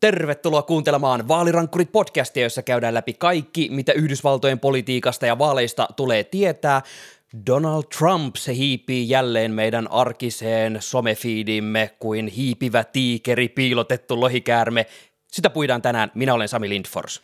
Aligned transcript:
Tervetuloa 0.00 0.62
kuuntelemaan 0.62 1.28
Vaalirankkurit 1.28 1.92
podcastia, 1.92 2.42
jossa 2.42 2.62
käydään 2.62 2.94
läpi 2.94 3.12
kaikki, 3.12 3.68
mitä 3.70 3.92
Yhdysvaltojen 3.92 4.58
politiikasta 4.58 5.26
ja 5.26 5.38
vaaleista 5.38 5.88
tulee 5.96 6.24
tietää. 6.24 6.82
Donald 7.46 7.82
Trump 7.98 8.36
se 8.36 8.54
hiipii 8.54 9.08
jälleen 9.08 9.52
meidän 9.52 9.90
arkiseen 9.90 10.76
somefiidimme 10.80 11.90
kuin 11.98 12.26
hiipivä 12.26 12.84
tiikeri, 12.84 13.48
piilotettu 13.48 14.20
lohikäärme. 14.20 14.86
Sitä 15.26 15.50
puidaan 15.50 15.82
tänään. 15.82 16.10
Minä 16.14 16.34
olen 16.34 16.48
Sami 16.48 16.68
Lindfors. 16.68 17.22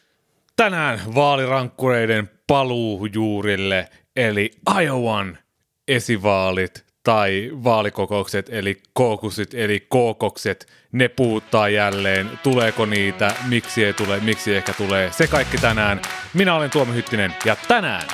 Tänään 0.57 1.01
vaalirankkureiden 1.15 2.31
paluu 2.47 3.07
juurille, 3.07 3.89
eli 4.17 4.51
Iowan 4.83 5.39
esivaalit 5.89 6.84
tai 7.05 7.51
vaalikokoukset, 7.65 8.47
eli 8.53 8.83
kookusit, 8.93 9.55
eli 9.55 9.87
kookokset, 9.89 10.67
ne 10.93 11.09
puuttaa 11.09 11.69
jälleen. 11.69 12.31
Tuleeko 12.43 12.87
niitä, 12.87 13.35
miksi 13.49 13.85
ei 13.85 13.93
tule, 13.93 14.21
miksi 14.21 14.57
ehkä 14.57 14.73
tulee, 14.73 15.13
se 15.13 15.27
kaikki 15.27 15.57
tänään. 15.59 16.03
Minä 16.35 16.55
olen 16.55 16.71
Tuomo 16.71 16.93
Hyttinen 16.93 17.35
ja 17.45 17.57
tänään 17.69 18.07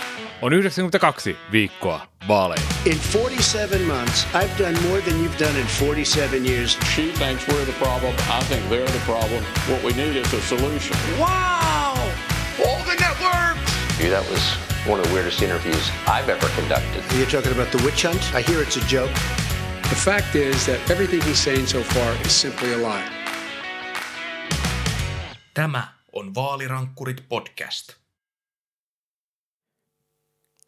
on 0.43 0.53
92 0.53 1.37
viikkoa 1.53 2.07
vaaleja. 2.29 2.63
In 2.85 2.99
47 3.13 3.81
months, 3.81 4.27
I've 4.35 4.59
done 4.59 4.89
more 4.89 5.03
than 5.03 5.15
you've 5.25 5.39
done 5.39 5.61
in 5.61 5.67
47 5.67 6.47
years. 6.47 6.79
She 6.95 7.03
thinks 7.03 7.49
we're 7.49 7.65
the 7.65 7.79
problem. 7.79 8.15
I 8.15 8.45
think 8.45 8.63
they're 8.69 8.91
the 8.91 9.05
problem. 9.07 9.45
What 9.69 9.83
we 9.85 9.93
need 9.93 10.17
is 10.17 10.35
a 10.35 10.41
solution. 10.41 10.97
Wow! 11.19 11.95
All 12.67 12.83
the 12.85 12.97
networks! 13.01 13.73
That 14.11 14.31
was 14.31 14.70
one 14.87 15.01
of 15.01 15.07
the 15.07 15.13
weirdest 15.13 15.43
interviews 15.43 15.91
I've 16.07 16.29
ever 16.29 16.49
conducted. 16.61 17.03
You're 17.17 17.27
talking 17.27 17.53
about 17.53 17.71
the 17.73 17.83
witch 17.85 18.03
hunt? 18.03 18.23
I 18.35 18.41
hear 18.41 18.63
it's 18.63 18.77
a 18.77 18.87
joke. 18.87 19.13
The 19.83 19.97
fact 19.97 20.35
is 20.35 20.67
that 20.67 20.79
everything 20.91 21.21
he's 21.23 21.39
saying 21.39 21.67
so 21.67 21.83
far 21.83 22.13
is 22.27 22.33
simply 22.33 22.73
a 22.73 22.79
lie. 22.79 23.05
Tämä 25.55 25.89
on 26.13 26.35
Vaalirankkurit 26.35 27.21
podcast. 27.29 28.00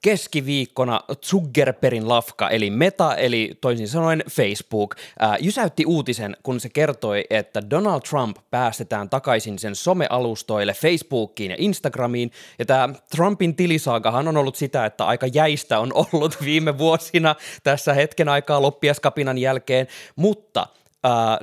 Keskiviikkona 0.03 1.01
Zuckerbergin 1.27 2.09
lafka, 2.09 2.49
eli 2.51 2.71
Meta, 2.71 3.17
eli 3.17 3.59
toisin 3.61 3.89
sanoen 3.89 4.25
Facebook, 4.31 4.95
ää, 5.19 5.37
jysäytti 5.41 5.87
uutisen, 5.87 6.37
kun 6.43 6.61
se 6.61 6.69
kertoi, 6.69 7.25
että 7.31 7.71
Donald 7.71 8.01
Trump 8.01 8.37
päästetään 8.51 9.11
takaisin 9.11 9.59
sen 9.59 9.77
somealustoille 9.77 10.75
Facebookiin 10.75 11.51
ja 11.51 11.57
Instagramiin. 11.59 12.31
Ja 12.59 12.65
tämä 12.65 12.89
Trumpin 13.17 13.57
tilisaagahan 13.57 14.29
on 14.29 14.37
ollut 14.37 14.57
sitä, 14.57 14.87
että 14.87 15.07
aika 15.07 15.27
jäistä 15.27 15.79
on 15.79 15.93
ollut 15.95 16.37
viime 16.45 16.79
vuosina 16.79 17.35
tässä 17.63 17.95
hetken 17.95 18.29
aikaa 18.29 18.63
loppiaskapinan 18.63 19.39
jälkeen, 19.39 19.87
mutta– 20.17 20.67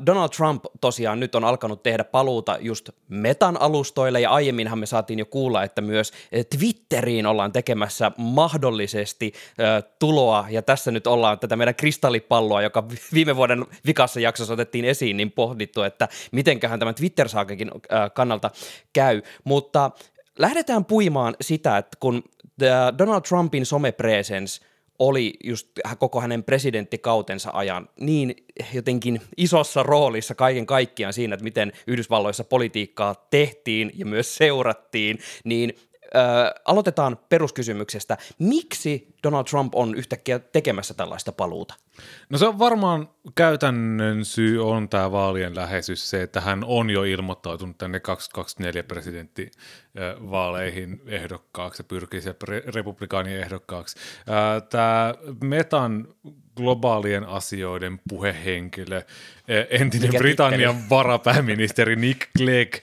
Donald 0.05 0.29
Trump 0.29 0.65
tosiaan 0.81 1.19
nyt 1.19 1.35
on 1.35 1.43
alkanut 1.43 1.83
tehdä 1.83 2.03
paluuta 2.03 2.57
just 2.61 2.89
metan 3.09 3.61
alustoille 3.61 4.21
ja 4.21 4.29
aiemminhan 4.29 4.79
me 4.79 4.85
saatiin 4.85 5.19
jo 5.19 5.25
kuulla, 5.25 5.63
että 5.63 5.81
myös 5.81 6.13
Twitteriin 6.57 7.25
ollaan 7.25 7.51
tekemässä 7.51 8.11
mahdollisesti 8.17 9.33
uh, 9.33 9.89
tuloa. 9.99 10.45
Ja 10.49 10.61
tässä 10.61 10.91
nyt 10.91 11.07
ollaan 11.07 11.39
tätä 11.39 11.55
meidän 11.55 11.75
kristallipalloa, 11.75 12.61
joka 12.61 12.87
viime 13.13 13.35
vuoden 13.35 13.65
vikassa 13.85 14.19
jaksossa 14.19 14.53
otettiin 14.53 14.85
esiin, 14.85 15.17
niin 15.17 15.31
pohdittu, 15.31 15.81
että 15.81 16.07
mitenköhän 16.31 16.79
tämän 16.79 16.95
Twitter-saakekin 16.95 17.71
uh, 17.73 17.81
kannalta 18.13 18.51
käy, 18.93 19.21
mutta 19.43 19.91
lähdetään 20.37 20.85
puimaan 20.85 21.35
sitä, 21.41 21.77
että 21.77 21.97
kun 21.99 22.23
Donald 22.97 23.21
Trumpin 23.21 23.65
somepresence 23.65 24.68
oli 24.99 25.33
just 25.43 25.67
koko 25.99 26.21
hänen 26.21 26.43
presidenttikautensa 26.43 27.49
ajan 27.53 27.89
niin 27.99 28.35
jotenkin 28.73 29.21
isossa 29.37 29.83
roolissa 29.83 30.35
kaiken 30.35 30.65
kaikkiaan 30.65 31.13
siinä, 31.13 31.33
että 31.33 31.43
miten 31.43 31.71
Yhdysvalloissa 31.87 32.43
politiikkaa 32.43 33.27
tehtiin 33.29 33.91
ja 33.95 34.05
myös 34.05 34.35
seurattiin, 34.35 35.19
niin 35.43 35.73
Ö, 36.15 36.19
aloitetaan 36.65 37.17
peruskysymyksestä. 37.29 38.17
Miksi 38.39 39.15
Donald 39.23 39.45
Trump 39.45 39.75
on 39.75 39.95
yhtäkkiä 39.95 40.39
tekemässä 40.39 40.93
tällaista 40.93 41.31
paluuta? 41.31 41.73
No 42.29 42.37
se 42.37 42.47
on 42.47 42.59
varmaan 42.59 43.09
käytännön 43.35 44.25
syy 44.25 44.69
on 44.69 44.89
tämä 44.89 45.11
vaalien 45.11 45.55
läheisyys 45.55 46.09
se, 46.09 46.21
että 46.21 46.41
hän 46.41 46.63
on 46.63 46.89
jo 46.89 47.03
ilmoittautunut 47.03 47.77
tänne 47.77 47.99
2024 47.99 48.83
presidenttivaaleihin 48.83 51.01
ehdokkaaksi 51.05 51.79
ja 51.79 51.83
pyrkii 51.83 52.21
siellä 52.21 52.61
republikaanien 52.73 53.41
ehdokkaaksi. 53.41 53.95
Tämä 54.69 55.13
Metan 55.43 56.07
globaalien 56.59 57.23
asioiden 57.23 57.99
puhehenkilö, 58.09 59.01
entinen 59.69 60.07
Mikä 60.07 60.19
Britannian 60.19 60.75
tikkeli? 60.75 60.89
varapääministeri 60.89 61.95
Nick 61.95 62.27
Clegg 62.37 62.75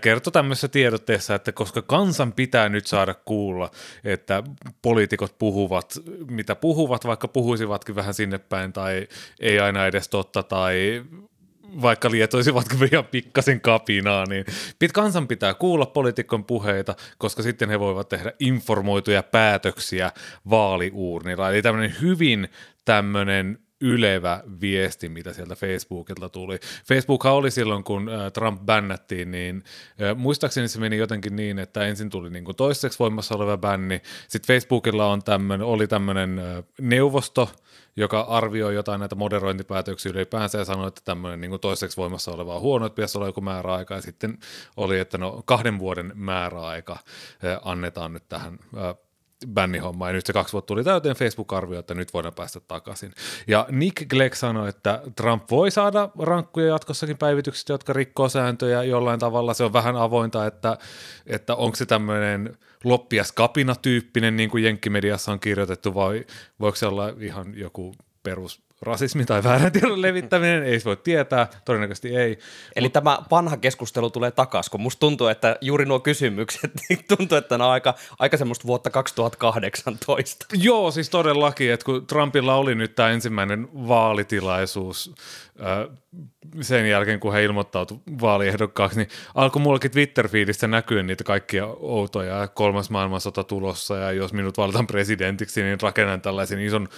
kertoi 0.00 0.32
tämmöisessä 0.32 0.68
tiedotteessa, 0.68 1.34
että 1.34 1.52
koska 1.52 1.82
kansan 1.82 2.32
pitää 2.32 2.68
nyt 2.68 2.86
saada 2.86 3.14
kuulla, 3.14 3.70
että 4.04 4.42
poliitikot 4.82 5.38
puhuvat, 5.38 5.98
mitä 6.30 6.54
puhuvat, 6.54 7.04
vaikka 7.04 7.28
puhuisivatkin 7.28 7.94
vähän 7.94 8.14
sinne 8.14 8.38
päin 8.38 8.72
tai 8.72 9.08
ei 9.40 9.60
aina 9.60 9.86
edes 9.86 10.08
totta 10.08 10.42
tai 10.42 11.02
vaikka 11.82 12.10
lietoisivatkin 12.10 12.88
ihan 12.92 13.04
pikkasen 13.04 13.60
kapinaa, 13.60 14.24
niin 14.26 14.44
pit, 14.78 14.92
kansan 14.92 15.28
pitää 15.28 15.54
kuulla 15.54 15.86
poliitikon 15.86 16.44
puheita, 16.44 16.94
koska 17.18 17.42
sitten 17.42 17.68
he 17.68 17.80
voivat 17.80 18.08
tehdä 18.08 18.32
informoituja 18.40 19.22
päätöksiä 19.22 20.12
vaaliuurnilla. 20.50 21.50
Eli 21.50 21.62
tämmöinen 21.62 21.94
hyvin 22.00 22.48
tämmöinen 22.84 23.58
ylevä 23.80 24.42
viesti, 24.60 25.08
mitä 25.08 25.32
sieltä 25.32 25.54
Facebookilta 25.54 26.28
tuli. 26.28 26.58
Facebookhan 26.88 27.32
oli 27.32 27.50
silloin, 27.50 27.84
kun 27.84 28.10
Trump 28.32 28.62
bännättiin, 28.62 29.30
niin 29.30 29.62
muistaakseni 30.16 30.68
se 30.68 30.80
meni 30.80 30.96
jotenkin 30.96 31.36
niin, 31.36 31.58
että 31.58 31.86
ensin 31.86 32.10
tuli 32.10 32.30
niin 32.30 32.44
kuin 32.44 32.56
toiseksi 32.56 32.98
voimassa 32.98 33.34
oleva 33.34 33.58
bänni, 33.58 34.02
sitten 34.28 34.54
Facebookilla 34.54 35.06
on 35.06 35.22
tämmönen, 35.22 35.66
oli 35.66 35.86
tämmöinen 35.86 36.40
neuvosto, 36.80 37.50
joka 38.00 38.20
arvioi 38.20 38.74
jotain 38.74 39.00
näitä 39.00 39.14
moderointipäätöksiä 39.14 40.12
ylipäänsä 40.12 40.58
ja 40.58 40.64
sanoi, 40.64 40.88
että 40.88 41.00
tämmöinen 41.04 41.40
niin 41.40 41.60
toiseksi 41.60 41.96
voimassa 41.96 42.32
oleva 42.32 42.54
on 42.54 42.60
huono, 42.60 42.86
että 42.86 42.96
pitäisi 42.96 43.18
olla 43.18 43.28
joku 43.28 43.40
määräaika 43.40 43.94
ja 43.94 44.02
sitten 44.02 44.38
oli, 44.76 44.98
että 44.98 45.18
no 45.18 45.42
kahden 45.44 45.78
vuoden 45.78 46.12
määräaika 46.14 46.98
annetaan 47.64 48.12
nyt 48.12 48.28
tähän 48.28 48.58
bännihomma, 49.48 50.06
ja 50.06 50.12
nyt 50.12 50.26
se 50.26 50.32
kaksi 50.32 50.52
vuotta 50.52 50.66
tuli 50.66 50.84
täyteen 50.84 51.16
Facebook 51.16 51.52
arvio, 51.52 51.78
että 51.78 51.94
nyt 51.94 52.14
voidaan 52.14 52.34
päästä 52.34 52.60
takaisin. 52.60 53.12
Ja 53.46 53.66
Nick 53.70 54.08
Clegg 54.08 54.34
sanoi, 54.34 54.68
että 54.68 55.02
Trump 55.16 55.50
voi 55.50 55.70
saada 55.70 56.08
rankkuja 56.18 56.66
jatkossakin 56.66 57.18
päivityksistä, 57.18 57.72
jotka 57.72 57.92
rikkoo 57.92 58.28
sääntöjä 58.28 58.82
jollain 58.82 59.20
tavalla. 59.20 59.54
Se 59.54 59.64
on 59.64 59.72
vähän 59.72 59.96
avointa, 59.96 60.46
että, 60.46 60.78
että 61.26 61.54
onko 61.54 61.76
se 61.76 61.86
tämmöinen 61.86 62.58
loppias 62.84 63.32
kapina-tyyppinen, 63.32 64.36
niin 64.36 64.50
kuin 64.50 64.64
Jenkkimediassa 64.64 65.32
on 65.32 65.40
kirjoitettu, 65.40 65.94
vai 65.94 66.24
voiko 66.60 66.76
se 66.76 66.86
olla 66.86 67.08
ihan 67.18 67.58
joku 67.58 67.94
perus 68.22 68.62
rasismi 68.82 69.24
tai 69.24 69.44
väärän 69.44 69.72
tiedon 69.72 70.02
levittäminen, 70.08 70.62
ei 70.62 70.80
voi 70.84 70.96
tietää, 70.96 71.46
todennäköisesti 71.64 72.16
ei. 72.16 72.38
Eli 72.76 72.86
Mut, 72.86 72.92
tämä 72.92 73.18
vanha 73.30 73.56
keskustelu 73.56 74.10
tulee 74.10 74.30
takaisin, 74.30 74.70
kun 74.70 74.80
musta 74.80 75.00
tuntuu, 75.00 75.26
että 75.26 75.56
juuri 75.60 75.84
nuo 75.84 76.00
kysymykset, 76.00 76.72
niin 76.88 77.04
tuntuu, 77.16 77.38
että 77.38 77.58
ne 77.58 77.64
on 77.64 77.70
aika, 77.70 77.94
aika 78.18 78.36
semmoista 78.36 78.66
vuotta 78.66 78.90
2018. 78.90 80.46
Joo, 80.52 80.90
siis 80.90 81.10
todellakin, 81.10 81.72
että 81.72 81.84
kun 81.84 82.06
Trumpilla 82.06 82.54
oli 82.54 82.74
nyt 82.74 82.94
tämä 82.94 83.10
ensimmäinen 83.10 83.68
vaalitilaisuus 83.88 85.14
sen 86.60 86.88
jälkeen, 86.88 87.20
kun 87.20 87.32
he 87.32 87.44
ilmoittautuivat 87.44 88.04
vaaliehdokkaaksi, 88.20 88.98
niin 88.98 89.08
alkoi 89.34 89.62
mullakin 89.62 89.90
Twitter-fiidistä 89.90 90.66
näkyä 90.66 91.02
niitä 91.02 91.24
kaikkia 91.24 91.66
outoja, 91.66 92.48
kolmas 92.48 92.90
maailmansota 92.90 93.44
tulossa, 93.44 93.96
ja 93.96 94.12
jos 94.12 94.32
minut 94.32 94.58
valitaan 94.58 94.86
presidentiksi, 94.86 95.62
niin 95.62 95.80
rakennan 95.82 96.20
tällaisen 96.20 96.60
ison 96.60 96.88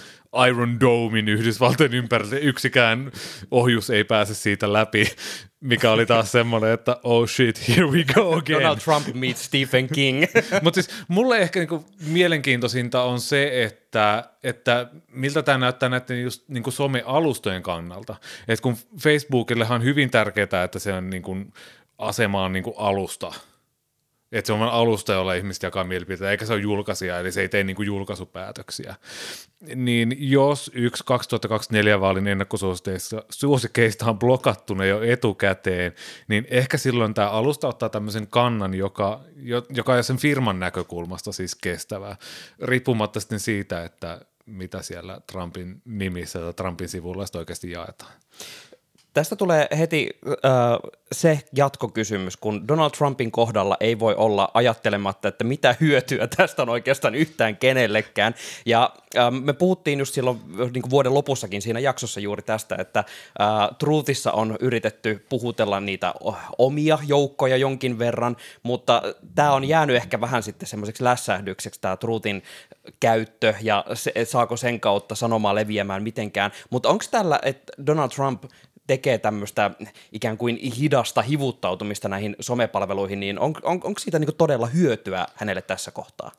Iron 0.47 0.79
Domein 0.79 1.29
Yhdysvaltojen 1.29 1.93
ympärille. 1.93 2.39
Yksikään 2.39 3.11
ohjus 3.51 3.89
ei 3.89 4.03
pääse 4.03 4.33
siitä 4.33 4.73
läpi, 4.73 5.07
mikä 5.63 5.91
oli 5.91 6.05
taas 6.05 6.31
semmoinen, 6.31 6.71
että 6.71 6.97
oh 7.03 7.27
shit, 7.27 7.67
here 7.67 7.85
we 7.87 8.03
go 8.03 8.33
again. 8.33 8.61
Donald 8.61 8.79
Trump 8.79 9.07
meets 9.13 9.45
Stephen 9.45 9.87
King. 9.87 10.23
Mutta 10.63 10.81
siis 10.81 10.95
mulle 11.07 11.37
ehkä 11.37 11.59
niinku 11.59 11.85
mielenkiintoisinta 12.07 13.03
on 13.03 13.19
se, 13.19 13.63
että, 13.63 14.29
että 14.43 14.87
miltä 15.07 15.43
tämä 15.43 15.57
näyttää 15.57 15.89
näiden 15.89 16.21
just 16.21 16.49
niinku 16.49 16.71
some-alustojen 16.71 17.61
kannalta. 17.61 18.15
Et 18.47 18.61
kun 18.61 18.77
Facebookillehan 18.99 19.75
on 19.75 19.83
hyvin 19.83 20.09
tärkeää, 20.11 20.63
että 20.63 20.79
se 20.79 20.93
on 20.93 21.09
niinku, 21.09 21.37
asema 21.97 22.43
on 22.43 22.53
niinku 22.53 22.73
alusta– 22.77 23.33
että 24.33 24.47
se 24.47 24.53
on 24.53 24.61
alusta, 24.61 25.13
jolla 25.13 25.33
ihmiset 25.33 25.63
jakaa 25.63 25.83
mielipiteitä, 25.83 26.31
eikä 26.31 26.45
se 26.45 26.53
ole 26.53 26.61
julkaisija, 26.61 27.19
eli 27.19 27.31
se 27.31 27.41
ei 27.41 27.49
tee 27.49 27.63
niin 27.63 27.75
kuin 27.75 27.85
julkaisupäätöksiä. 27.85 28.95
Niin 29.75 30.15
jos 30.19 30.71
yksi 30.73 31.03
2024 31.05 32.01
vaalin 32.01 32.27
ennakkosuosikeista 32.27 34.05
on 34.05 34.19
blokattuna 34.19 34.85
jo 34.85 35.01
etukäteen, 35.03 35.93
niin 36.27 36.47
ehkä 36.49 36.77
silloin 36.77 37.13
tämä 37.13 37.29
alusta 37.29 37.67
ottaa 37.67 37.89
tämmöisen 37.89 38.27
kannan, 38.27 38.73
joka, 38.73 39.21
joka 39.69 39.93
on 39.93 40.03
sen 40.03 40.17
firman 40.17 40.59
näkökulmasta 40.59 41.31
siis 41.31 41.55
kestävää, 41.55 42.15
riippumatta 42.61 43.19
sitten 43.19 43.39
siitä, 43.39 43.83
että 43.83 44.21
mitä 44.45 44.81
siellä 44.81 45.21
Trumpin 45.31 45.81
nimissä 45.85 46.39
tai 46.39 46.53
Trumpin 46.53 46.89
sivulla 46.89 47.25
oikeasti 47.37 47.71
jaetaan 47.71 48.13
Tästä 49.13 49.35
tulee 49.35 49.67
heti 49.77 50.09
äh, 50.27 50.31
se 51.11 51.39
jatkokysymys, 51.55 52.37
kun 52.37 52.67
Donald 52.67 52.91
Trumpin 52.91 53.31
kohdalla 53.31 53.77
ei 53.79 53.99
voi 53.99 54.15
olla 54.15 54.49
ajattelematta, 54.53 55.27
että 55.27 55.43
mitä 55.43 55.75
hyötyä 55.81 56.27
tästä 56.37 56.61
on 56.61 56.69
oikeastaan 56.69 57.15
yhtään 57.15 57.57
kenellekään. 57.57 58.35
Ja 58.65 58.93
äh, 59.17 59.31
me 59.31 59.53
puhuttiin 59.53 59.99
just 59.99 60.13
silloin 60.13 60.39
niin 60.57 60.81
kuin 60.81 60.89
vuoden 60.89 61.13
lopussakin 61.13 61.61
siinä 61.61 61.79
jaksossa 61.79 62.19
juuri 62.19 62.41
tästä, 62.41 62.75
että 62.79 62.99
äh, 62.99 63.77
Truthissa 63.79 64.31
on 64.31 64.57
yritetty 64.59 65.25
puhutella 65.29 65.79
niitä 65.79 66.13
omia 66.57 66.97
joukkoja 67.07 67.57
jonkin 67.57 67.99
verran, 67.99 68.37
mutta 68.63 69.01
tämä 69.35 69.53
on 69.53 69.63
jäänyt 69.63 69.95
ehkä 69.95 70.21
vähän 70.21 70.43
sitten 70.43 70.67
semmoiseksi 70.67 71.03
lässähdykseksi 71.03 71.81
tämä 71.81 71.97
Truthin 71.97 72.43
käyttö 72.99 73.53
ja 73.61 73.85
se, 73.93 74.11
saako 74.25 74.57
sen 74.57 74.79
kautta 74.79 75.15
sanomaa 75.15 75.55
leviämään 75.55 76.03
mitenkään. 76.03 76.51
Mutta 76.69 76.89
onko 76.89 77.05
tällä, 77.11 77.39
että 77.43 77.73
Donald 77.85 78.09
Trump 78.09 78.43
tekee 78.87 79.17
tämmöistä 79.17 79.71
ikään 80.11 80.37
kuin 80.37 80.57
hidasta 80.57 81.21
hivuttautumista 81.21 82.09
näihin 82.09 82.35
somepalveluihin, 82.39 83.19
niin 83.19 83.39
on, 83.39 83.53
on, 83.63 83.79
onko 83.83 83.99
siitä 83.99 84.19
niin 84.19 84.35
todella 84.37 84.67
hyötyä 84.67 85.25
hänelle 85.35 85.61
tässä 85.61 85.91
kohtaa? 85.91 86.31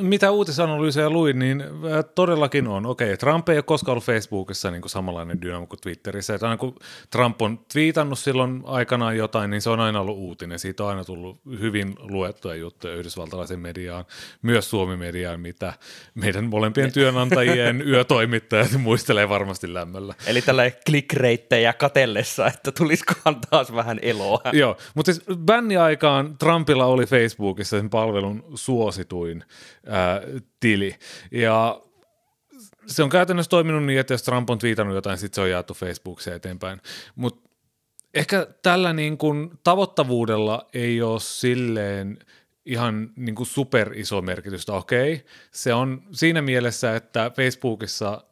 Mitä 0.00 0.30
uutisanalyyseja 0.30 1.10
luin, 1.10 1.38
niin 1.38 1.60
äh, 1.60 2.04
todellakin 2.14 2.68
on. 2.68 2.86
Okei, 2.86 3.16
Trump 3.16 3.48
ei 3.48 3.56
ole 3.56 3.62
koskaan 3.62 3.92
ollut 3.92 4.04
Facebookissa 4.04 4.70
niin 4.70 4.82
kuin 4.82 4.90
samanlainen 4.90 5.42
dynamo 5.42 5.66
kuin 5.66 5.80
Twitterissä. 5.80 6.34
Että 6.34 6.46
aina 6.46 6.56
kun 6.56 6.76
Trump 7.10 7.42
on 7.42 7.58
twiitannut 7.72 8.18
silloin 8.18 8.62
aikanaan 8.64 9.16
jotain, 9.16 9.50
niin 9.50 9.62
se 9.62 9.70
on 9.70 9.80
aina 9.80 10.00
ollut 10.00 10.18
uutinen. 10.18 10.58
Siitä 10.58 10.84
on 10.84 10.90
aina 10.90 11.04
tullut 11.04 11.40
hyvin 11.60 11.94
luettuja 11.98 12.54
juttuja 12.54 12.94
yhdysvaltalaisen 12.94 13.60
mediaan, 13.60 14.04
myös 14.42 14.70
Suomi-mediaan, 14.70 15.40
mitä 15.40 15.72
meidän 16.14 16.44
molempien 16.44 16.92
työnantajien 16.92 17.82
yötoimittajat 17.92 18.72
muistelee 18.78 19.28
varmasti 19.28 19.74
lämmöllä. 19.74 20.14
Eli 20.26 20.42
tällä 20.42 20.70
clickreittejä 20.70 21.72
katellessa, 21.72 22.46
että 22.46 22.72
tulisikohan 22.72 23.40
taas 23.50 23.74
vähän 23.74 23.98
eloa. 24.02 24.40
Joo, 24.52 24.76
mutta 24.94 25.12
siis 25.12 25.24
bänniaikaan 25.38 26.38
Trumpilla 26.38 26.86
oli 26.86 27.06
Facebookissa 27.06 27.76
sen 27.76 27.90
palvelun 27.90 28.44
suosituin 28.54 29.44
tili. 30.60 30.94
Ja 31.30 31.80
se 32.86 33.02
on 33.02 33.08
käytännössä 33.08 33.50
toiminut 33.50 33.84
niin, 33.84 33.98
että 33.98 34.14
jos 34.14 34.22
Trump 34.22 34.50
on 34.50 34.58
twiitannut 34.58 34.94
jotain, 34.94 35.18
sitten 35.18 35.34
se 35.34 35.40
on 35.40 35.50
jaettu 35.50 35.74
Facebookissa 35.74 36.34
eteenpäin. 36.34 36.80
Mutta 37.14 37.50
ehkä 38.14 38.46
tällä 38.62 38.92
niin 38.92 39.18
kun 39.18 39.58
tavoittavuudella 39.64 40.66
ei 40.74 41.02
ole 41.02 41.20
silleen 41.20 42.18
ihan 42.66 43.10
niin 43.16 43.34
kuin 43.34 43.46
super 43.46 43.92
iso 43.94 44.22
merkitystä. 44.22 44.72
Okei, 44.72 45.26
se 45.50 45.74
on 45.74 46.02
siinä 46.12 46.42
mielessä, 46.42 46.96
että 46.96 47.30
Facebookissa 47.36 48.22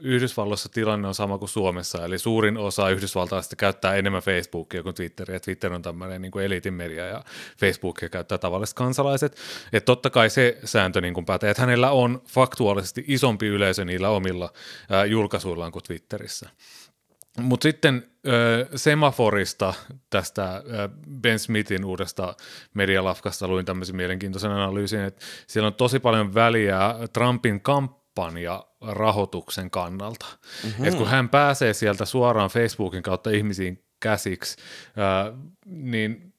Yhdysvalloissa 0.00 0.68
tilanne 0.68 1.08
on 1.08 1.14
sama 1.14 1.38
kuin 1.38 1.48
Suomessa, 1.48 2.04
eli 2.04 2.18
suurin 2.18 2.56
osa 2.56 2.90
yhdysvaltalaisista 2.90 3.56
käyttää 3.56 3.94
enemmän 3.94 4.22
Facebookia 4.22 4.82
kuin 4.82 4.94
Twitteriä. 4.94 5.40
Twitter 5.40 5.72
on 5.72 5.82
tämmöinen 5.82 6.22
niin 6.22 6.32
kuin 6.32 6.44
elitin 6.44 6.74
media 6.74 7.06
ja 7.06 7.24
Facebookia 7.58 8.08
käyttää 8.08 8.38
tavalliset 8.38 8.76
kansalaiset. 8.76 9.36
Että 9.72 9.86
totta 9.86 10.10
kai 10.10 10.30
se 10.30 10.58
sääntö 10.64 11.00
niin 11.00 11.14
kuin 11.14 11.26
pätee, 11.26 11.50
että 11.50 11.62
hänellä 11.62 11.90
on 11.90 12.22
faktuaalisesti 12.28 13.04
isompi 13.06 13.46
yleisö 13.46 13.84
niillä 13.84 14.08
omilla 14.08 14.52
julkaisuillaan 15.08 15.72
kuin 15.72 15.82
Twitterissä. 15.82 16.48
Mutta 17.40 17.62
sitten 17.62 18.10
ö, 18.26 18.68
semaforista, 18.74 19.74
tästä 20.10 20.56
ö, 20.56 20.88
Ben 21.20 21.38
Smithin 21.38 21.84
uudesta 21.84 22.34
medialafkasta 22.74 23.48
luin 23.48 23.64
tämmöisen 23.64 23.96
mielenkiintoisen 23.96 24.50
analyysin, 24.50 25.00
että 25.00 25.24
siellä 25.46 25.66
on 25.66 25.74
tosi 25.74 25.98
paljon 26.00 26.34
väliä 26.34 26.94
Trumpin 27.12 27.60
kampanja 27.60 28.64
rahoituksen 28.80 29.70
kannalta. 29.70 30.26
Mm-hmm. 30.64 30.84
Et 30.84 30.94
kun 30.94 31.08
hän 31.08 31.28
pääsee 31.28 31.72
sieltä 31.72 32.04
suoraan 32.04 32.50
Facebookin 32.50 33.02
kautta 33.02 33.30
ihmisiin 33.30 33.84
käsiksi, 34.00 34.56
ö, 34.98 35.32
niin 35.66 36.31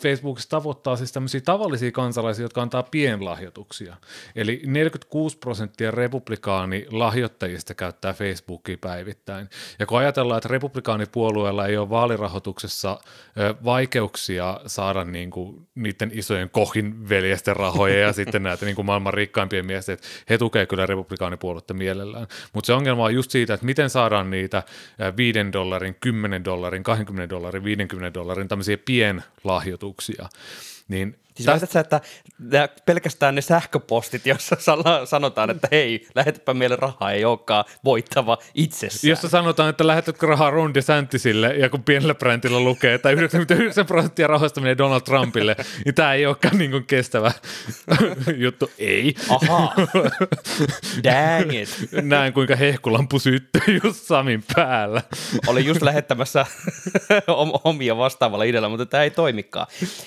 Facebookissa 0.00 0.50
tavoittaa 0.50 0.96
siis 0.96 1.12
tämmöisiä 1.12 1.40
tavallisia 1.40 1.92
kansalaisia, 1.92 2.44
jotka 2.44 2.62
antaa 2.62 2.82
pienlahjoituksia. 2.82 3.96
Eli 4.36 4.62
46 4.66 5.38
prosenttia 5.38 5.90
republikaanilahjoittajista 5.90 7.74
käyttää 7.74 8.12
Facebookia 8.12 8.76
päivittäin. 8.80 9.48
Ja 9.78 9.86
kun 9.86 9.98
ajatellaan, 9.98 10.38
että 10.38 10.48
republikaanipuolueella 10.48 11.66
ei 11.66 11.76
ole 11.76 11.90
vaalirahoituksessa 11.90 12.98
vaikeuksia 13.64 14.60
saada 14.66 15.04
niin 15.04 15.30
kuin 15.30 15.66
niiden 15.74 16.10
isojen 16.14 16.50
kohin 16.50 17.08
veljesten 17.08 17.56
rahoja 17.56 17.98
ja 17.98 18.12
sitten 18.12 18.42
näitä 18.42 18.64
niin 18.64 18.76
kuin 18.76 18.86
maailman 18.86 19.14
rikkaimpien 19.14 19.66
miesten, 19.66 19.92
että 19.92 20.08
he 20.30 20.38
tukevat 20.38 20.68
kyllä 20.68 20.86
republikaanipuoluetta 20.86 21.74
mielellään. 21.74 22.26
Mutta 22.52 22.66
se 22.66 22.72
ongelma 22.72 23.04
on 23.04 23.14
just 23.14 23.30
siitä, 23.30 23.54
että 23.54 23.66
miten 23.66 23.90
saadaan 23.90 24.30
niitä 24.30 24.62
5 25.16 25.38
dollarin, 25.52 25.96
10 26.00 26.44
dollarin, 26.44 26.82
20 26.82 27.34
dollarin, 27.34 27.64
50 27.64 28.14
dollarin 28.14 28.48
tämmöisiä 28.48 28.78
pienlahjoituksia 28.84 29.81
ajatuksia. 29.82 30.28
Niin 30.92 31.16
Siis 31.34 31.46
tästä... 31.46 31.66
sä, 31.66 31.80
että 31.80 32.00
pelkästään 32.86 33.34
ne 33.34 33.40
sähköpostit, 33.40 34.26
jossa 34.26 34.56
sanotaan, 35.04 35.50
että 35.50 35.68
hei, 35.70 36.06
lähetäpä 36.14 36.54
meille 36.54 36.76
rahaa, 36.76 37.12
ei 37.12 37.24
olekaan 37.24 37.64
voittava 37.84 38.38
itsessään. 38.54 39.10
Jossa 39.10 39.28
sanotaan, 39.28 39.70
että 39.70 39.86
lähetätkö 39.86 40.26
rahaa 40.26 40.50
Ron 40.50 40.74
DeSantisille, 40.74 41.54
ja 41.54 41.68
kun 41.68 41.82
pienellä 41.82 42.14
brändillä 42.14 42.60
lukee, 42.60 42.94
että 42.94 43.10
99 43.10 43.86
prosenttia 43.86 44.26
rahoista 44.26 44.60
menee 44.60 44.78
Donald 44.78 45.00
Trumpille, 45.00 45.56
niin 45.84 45.94
tämä 45.94 46.14
ei 46.14 46.26
olekaan 46.26 46.58
niin 46.58 46.70
kuin 46.70 46.84
kestävä 46.84 47.32
juttu. 48.44 48.70
Ei. 48.78 49.14
Aha. 49.28 49.74
Dang 51.04 51.54
it. 51.54 51.68
Näen, 52.02 52.32
kuinka 52.32 52.56
hehkulampu 52.56 53.18
syttyy 53.18 53.80
just 53.84 54.04
Samin 54.04 54.44
päällä. 54.54 55.02
Olin 55.46 55.66
just 55.66 55.82
lähettämässä 55.82 56.46
omia 57.64 57.96
vastaavalla 57.96 58.44
idealla, 58.44 58.68
mutta 58.68 58.86
tämä 58.86 59.02
ei 59.02 59.10
toimikaan. 59.10 59.66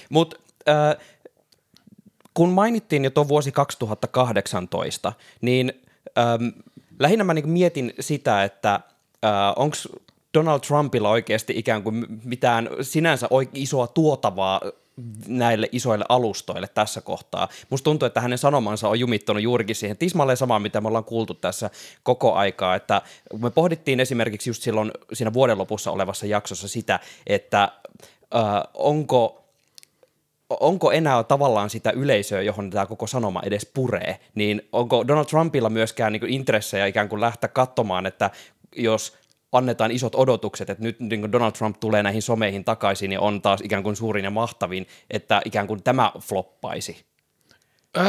Mutta 0.10 0.45
äh, 0.70 1.06
kun 2.34 2.50
mainittiin 2.50 3.04
jo 3.04 3.10
tuo 3.10 3.28
vuosi 3.28 3.52
2018, 3.52 5.14
niin 5.42 5.74
ähm, 6.18 6.48
lähinnä 7.00 7.24
mä 7.24 7.34
niin 7.34 7.50
mietin 7.50 7.94
sitä, 8.00 8.44
että 8.44 8.74
äh, 8.74 9.54
onko 9.56 9.78
Donald 10.34 10.60
Trumpilla 10.60 11.10
oikeasti 11.10 11.54
ikään 11.58 11.84
kuin 11.84 12.06
mitään 12.24 12.70
sinänsä 12.82 13.28
isoa 13.54 13.88
tuotavaa 13.88 14.62
näille 15.28 15.70
isoille 15.72 16.06
alustoille 16.10 16.68
tässä 16.68 17.02
kohtaa. 17.02 17.48
Musta 17.70 17.84
tuntuu, 17.84 18.06
että 18.06 18.22
hänen 18.22 18.38
sanomansa 18.38 18.90
on 18.90 19.00
jumittunut 19.00 19.44
juurikin 19.44 19.76
siihen 19.76 19.98
tismalleen 19.98 20.38
samaan, 20.38 20.62
mitä 20.62 20.82
me 20.82 20.88
ollaan 20.88 21.04
kuultu 21.04 21.34
tässä 21.34 21.70
koko 22.04 22.34
aikaa, 22.34 22.76
että 22.76 23.02
me 23.40 23.50
pohdittiin 23.50 24.00
esimerkiksi 24.00 24.50
just 24.50 24.64
silloin 24.64 24.92
siinä 25.14 25.34
vuoden 25.34 25.58
lopussa 25.58 25.92
olevassa 25.92 26.26
jaksossa 26.26 26.68
sitä, 26.68 27.00
että 27.28 27.64
äh, 27.64 28.42
onko 28.74 29.45
onko 30.50 30.92
enää 30.92 31.24
tavallaan 31.24 31.70
sitä 31.70 31.92
yleisöä, 31.92 32.42
johon 32.42 32.70
tämä 32.70 32.86
koko 32.86 33.08
sanoma 33.08 33.42
edes 33.46 33.72
puree, 33.74 34.20
niin 34.36 34.62
onko 34.72 35.08
Donald 35.08 35.26
Trumpilla 35.26 35.70
myöskään 35.70 36.14
niin 36.14 36.30
intressejä 36.30 36.86
ikään 36.86 37.10
kuin 37.10 37.22
lähteä 37.22 37.48
katsomaan, 37.48 38.06
että 38.06 38.32
jos 38.76 39.18
annetaan 39.52 39.92
isot 39.92 40.16
odotukset, 40.16 40.70
että 40.70 40.84
nyt 40.84 41.00
niin 41.00 41.32
Donald 41.32 41.52
Trump 41.52 41.80
tulee 41.80 42.04
näihin 42.04 42.22
someihin 42.22 42.64
takaisin 42.64 43.12
ja 43.12 43.22
on 43.22 43.42
taas 43.42 43.62
ikään 43.62 43.84
kuin 43.84 43.96
suurin 43.96 44.24
ja 44.24 44.32
mahtavin, 44.32 44.88
että 45.10 45.42
ikään 45.46 45.68
kuin 45.68 45.84
tämä 45.84 46.12
floppaisi? 46.20 47.06
Äh, 47.98 48.06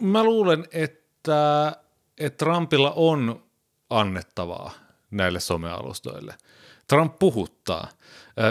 mä 0.00 0.24
luulen, 0.24 0.64
että, 0.72 1.72
että 2.18 2.44
Trumpilla 2.44 2.92
on 2.96 3.42
annettavaa 3.90 4.72
näille 5.10 5.40
somealustoille. 5.40 6.34
Trump 6.88 7.18
puhuttaa– 7.18 7.88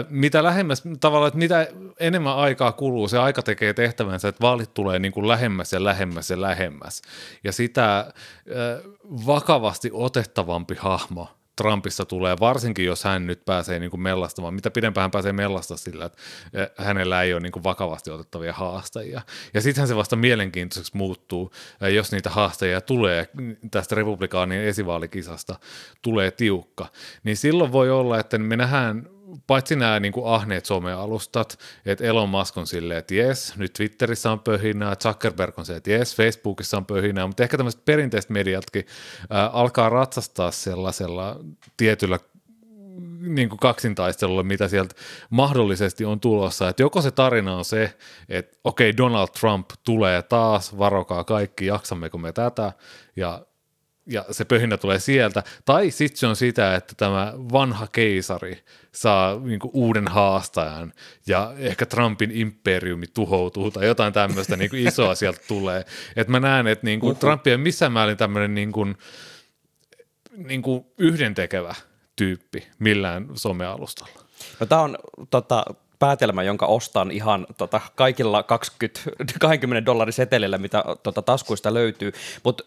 mitä 0.08 0.42
lähemmäs, 0.42 0.82
tavallaan, 1.00 1.28
että 1.28 1.38
mitä 1.38 1.66
enemmän 2.00 2.36
aikaa 2.36 2.72
kuluu, 2.72 3.08
se 3.08 3.18
aika 3.18 3.42
tekee 3.42 3.74
tehtävänsä, 3.74 4.28
että 4.28 4.40
vaalit 4.40 4.74
tulee 4.74 4.98
niin 4.98 5.12
kuin 5.12 5.28
lähemmäs 5.28 5.72
ja 5.72 5.84
lähemmäs 5.84 6.30
ja 6.30 6.40
lähemmäs. 6.40 7.02
Ja 7.44 7.52
sitä 7.52 8.12
vakavasti 9.26 9.90
otettavampi 9.92 10.74
hahmo 10.78 11.28
Trumpissa 11.56 12.04
tulee, 12.04 12.36
varsinkin 12.40 12.84
jos 12.84 13.04
hän 13.04 13.26
nyt 13.26 13.44
pääsee 13.44 13.78
niin 13.78 13.90
kuin 13.90 14.00
mellastamaan. 14.00 14.54
Mitä 14.54 14.70
pidempään 14.70 15.02
hän 15.02 15.10
pääsee 15.10 15.32
mellasta 15.32 15.76
sillä, 15.76 16.04
että 16.04 16.18
hänellä 16.76 17.22
ei 17.22 17.32
ole 17.32 17.40
niin 17.40 17.52
kuin 17.52 17.64
vakavasti 17.64 18.10
otettavia 18.10 18.52
haastajia. 18.52 19.22
Ja 19.54 19.60
sittenhän 19.60 19.88
se 19.88 19.96
vasta 19.96 20.16
mielenkiintoiseksi 20.16 20.96
muuttuu, 20.96 21.52
jos 21.94 22.12
niitä 22.12 22.30
haastajia 22.30 22.80
tulee 22.80 23.28
tästä 23.70 23.94
republikaanien 23.94 24.64
esivaalikisasta, 24.64 25.58
tulee 26.02 26.30
tiukka. 26.30 26.86
Niin 27.24 27.36
silloin 27.36 27.72
voi 27.72 27.90
olla, 27.90 28.20
että 28.20 28.38
me 28.38 28.56
nähdään 28.56 29.08
paitsi 29.46 29.76
nämä 29.76 30.00
niin 30.00 30.12
kuin 30.12 30.26
ahneet 30.26 30.64
somealustat, 30.64 31.58
että 31.86 32.04
Elon 32.04 32.28
Musk 32.28 32.58
on 32.58 32.66
silleen, 32.66 32.98
että 32.98 33.14
jes, 33.14 33.56
nyt 33.56 33.72
Twitterissä 33.72 34.32
on 34.32 34.40
pöhinää, 34.40 34.96
Zuckerberg 34.96 35.58
on 35.58 35.66
se, 35.66 35.76
että 35.76 35.90
jes, 35.90 36.16
Facebookissa 36.16 36.76
on 36.76 36.86
pöhinää, 36.86 37.26
mutta 37.26 37.42
ehkä 37.42 37.56
tämmöiset 37.56 37.84
perinteiset 37.84 38.30
mediatkin 38.30 38.86
ää, 39.30 39.46
alkaa 39.46 39.88
ratsastaa 39.88 40.50
sellaisella 40.50 41.40
tietyllä 41.76 42.18
niin 43.20 43.48
kuin 43.48 43.58
kaksintaistelulla, 43.58 44.42
mitä 44.42 44.68
sieltä 44.68 44.94
mahdollisesti 45.30 46.04
on 46.04 46.20
tulossa. 46.20 46.68
Että 46.68 46.82
joko 46.82 47.02
se 47.02 47.10
tarina 47.10 47.56
on 47.56 47.64
se, 47.64 47.94
että 48.28 48.58
okei, 48.64 48.96
Donald 48.96 49.28
Trump 49.40 49.70
tulee 49.84 50.22
taas, 50.22 50.78
varokaa 50.78 51.24
kaikki, 51.24 51.66
jaksammeko 51.66 52.18
me 52.18 52.32
tätä, 52.32 52.72
ja 53.16 53.46
ja 54.06 54.24
se 54.30 54.44
pöhinä 54.44 54.76
tulee 54.76 54.98
sieltä, 54.98 55.42
tai 55.64 55.90
sitten 55.90 56.18
se 56.18 56.26
on 56.26 56.36
sitä, 56.36 56.74
että 56.74 56.94
tämä 56.96 57.32
vanha 57.36 57.86
keisari 57.92 58.64
saa 58.92 59.38
niin 59.38 59.60
kuin 59.60 59.70
uuden 59.74 60.08
haastajan, 60.08 60.92
ja 61.26 61.54
ehkä 61.58 61.86
Trumpin 61.86 62.30
imperiumi 62.30 63.06
tuhoutuu, 63.06 63.70
tai 63.70 63.86
jotain 63.86 64.12
tämmöistä 64.12 64.56
niin 64.56 64.70
kuin 64.70 64.88
isoa 64.88 65.14
sieltä 65.14 65.40
tulee. 65.48 65.84
Et 66.16 66.28
mä 66.28 66.40
näen, 66.40 66.66
että 66.66 66.86
niin 66.86 67.00
kuin 67.00 67.16
Trump 67.16 67.46
ei 67.46 67.56
missään 67.56 67.92
määrin 67.92 68.16
tämmöinen 68.16 68.54
niin 68.54 68.72
kuin, 68.72 68.96
niin 70.36 70.62
kuin 70.62 70.84
yhdentekevä 70.98 71.74
tyyppi 72.16 72.66
millään 72.78 73.28
somealustalla. 73.34 74.22
No, 74.60 74.66
tämä 74.66 74.80
on 74.80 74.98
tota, 75.30 75.64
päätelmä, 76.02 76.42
jonka 76.42 76.66
ostan 76.66 77.10
ihan 77.10 77.46
tota, 77.56 77.80
kaikilla 77.94 78.42
20, 78.42 79.00
20 79.40 79.86
dollarin 79.90 80.12
setelillä, 80.12 80.58
mitä 80.58 80.84
tota, 81.02 81.22
taskuista 81.22 81.74
löytyy. 81.74 82.12
Mutta 82.44 82.64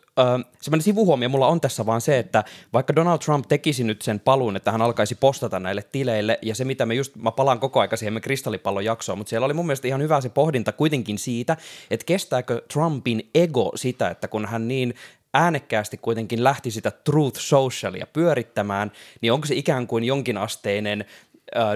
semmoinen 0.61 0.83
sivuhuomio 0.83 1.29
mulla 1.29 1.47
on 1.47 1.61
tässä 1.61 1.85
vaan 1.85 2.01
se, 2.01 2.19
että 2.19 2.43
vaikka 2.73 2.95
Donald 2.95 3.19
Trump 3.19 3.45
tekisi 3.47 3.83
nyt 3.83 4.01
sen 4.01 4.19
paluun, 4.19 4.55
että 4.55 4.71
hän 4.71 4.81
alkaisi 4.81 5.15
postata 5.15 5.59
näille 5.59 5.83
tileille, 5.91 6.39
ja 6.41 6.55
se 6.55 6.65
mitä 6.65 6.85
me 6.85 6.93
just, 6.93 7.15
mä 7.15 7.31
palaan 7.31 7.59
koko 7.59 7.79
ajan 7.79 7.97
siihen 7.97 8.13
me 8.13 8.21
kristallipallon 8.21 8.85
jaksoon, 8.85 9.17
mutta 9.17 9.29
siellä 9.29 9.45
oli 9.45 9.53
mun 9.53 9.65
mielestä 9.65 9.87
ihan 9.87 10.01
hyvä 10.01 10.21
se 10.21 10.29
pohdinta 10.29 10.71
kuitenkin 10.71 11.19
siitä, 11.19 11.57
että 11.91 12.05
kestääkö 12.05 12.61
Trumpin 12.73 13.29
ego 13.35 13.71
sitä, 13.75 14.09
että 14.09 14.27
kun 14.27 14.45
hän 14.45 14.67
niin 14.67 14.93
äänekkäästi 15.35 15.97
kuitenkin 15.97 16.43
lähti 16.43 16.71
sitä 16.71 16.91
Truth 16.91 17.39
Socialia 17.39 18.07
pyörittämään, 18.13 18.91
niin 19.21 19.33
onko 19.33 19.45
se 19.45 19.55
ikään 19.55 19.87
kuin 19.87 20.03
jonkinasteinen 20.03 21.05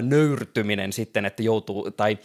nöyrtyminen 0.02 0.92
sitten, 0.92 1.26
että 1.26 1.42
joutuu, 1.42 1.90
tai 1.90 2.18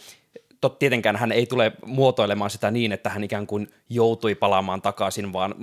tot, 0.60 0.78
tietenkään 0.78 1.16
hän 1.16 1.32
ei 1.32 1.46
tule 1.46 1.72
muotoilemaan 1.86 2.50
sitä 2.50 2.70
niin, 2.70 2.92
että 2.92 3.10
hän 3.10 3.24
ikään 3.24 3.46
kuin 3.46 3.70
joutui 3.88 4.34
palaamaan 4.34 4.82
takaisin, 4.82 5.32
vaan 5.32 5.54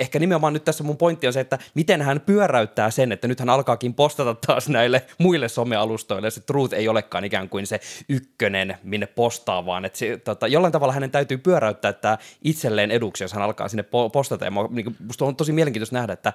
ehkä 0.00 0.18
nimenomaan 0.18 0.52
nyt 0.52 0.64
tässä 0.64 0.84
mun 0.84 0.96
pointti 0.96 1.26
on 1.26 1.32
se, 1.32 1.40
että 1.40 1.58
miten 1.74 2.02
hän 2.02 2.20
pyöräyttää 2.20 2.90
sen, 2.90 3.12
että 3.12 3.28
nyt 3.28 3.40
hän 3.40 3.48
alkaakin 3.48 3.94
postata 3.94 4.34
taas 4.46 4.68
näille 4.68 5.06
muille 5.18 5.48
somealustoille, 5.48 6.30
se 6.30 6.40
Truth 6.40 6.74
ei 6.74 6.88
olekaan 6.88 7.24
ikään 7.24 7.48
kuin 7.48 7.66
se 7.66 7.80
ykkönen, 8.08 8.78
minne 8.82 9.06
postaa, 9.06 9.66
vaan 9.66 9.84
että 9.84 9.98
se, 9.98 10.16
tota, 10.16 10.46
jollain 10.46 10.72
tavalla 10.72 10.94
hänen 10.94 11.10
täytyy 11.10 11.38
pyöräyttää 11.38 11.92
tämä 11.92 12.18
itselleen 12.44 12.90
eduksi, 12.90 13.24
jos 13.24 13.32
hän 13.32 13.42
alkaa 13.42 13.68
sinne 13.68 13.84
postata, 14.12 14.44
ja 14.44 14.52
niin, 14.70 14.96
musta 15.06 15.24
on 15.24 15.36
tosi 15.36 15.52
mielenkiintoista 15.52 15.96
nähdä, 15.96 16.12
että 16.12 16.32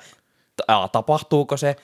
tapahtuuko 0.92 1.58
se, 1.58 1.76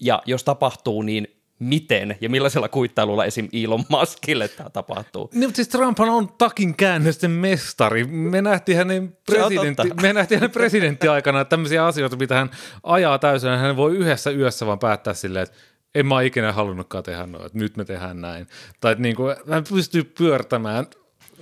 ja 0.00 0.22
jos 0.26 0.44
tapahtuu, 0.44 1.02
niin 1.02 1.41
miten 1.62 2.16
ja 2.20 2.28
millaisella 2.28 2.68
kuittailulla 2.68 3.24
esim. 3.24 3.48
Elon 3.52 3.84
Muskille 3.88 4.48
tämä 4.48 4.70
tapahtuu. 4.70 5.30
Niin, 5.32 5.48
mutta 5.48 5.56
siis 5.56 5.68
Trump 5.68 6.00
on 6.00 6.28
takin 6.38 6.76
käännösten 6.76 7.30
mestari. 7.30 8.04
Me 8.04 8.42
nähtiin 8.42 8.78
hänen, 8.78 9.16
presidentti, 9.26 9.90
me 10.02 10.12
nähtiin 10.12 10.40
hänen 10.40 10.50
presidenttiaikana 10.50 11.44
tämmöisiä 11.44 11.86
asioita, 11.86 12.16
mitä 12.16 12.34
hän 12.34 12.50
ajaa 12.82 13.18
täysin. 13.18 13.50
Hän 13.50 13.76
voi 13.76 13.96
yhdessä 13.96 14.30
yössä 14.30 14.66
vaan 14.66 14.78
päättää 14.78 15.14
silleen, 15.14 15.42
että 15.42 15.56
en 15.94 16.06
mä 16.06 16.22
ikinä 16.22 16.52
halunnutkaan 16.52 17.04
tehdä 17.04 17.26
noin, 17.26 17.46
että 17.46 17.58
nyt 17.58 17.76
me 17.76 17.84
tehdään 17.84 18.20
näin. 18.20 18.46
Tai 18.80 18.92
että 18.92 19.02
niin 19.02 19.16
kuin, 19.16 19.36
hän 19.50 19.64
pystyy 19.68 20.04
pyörtämään 20.04 20.86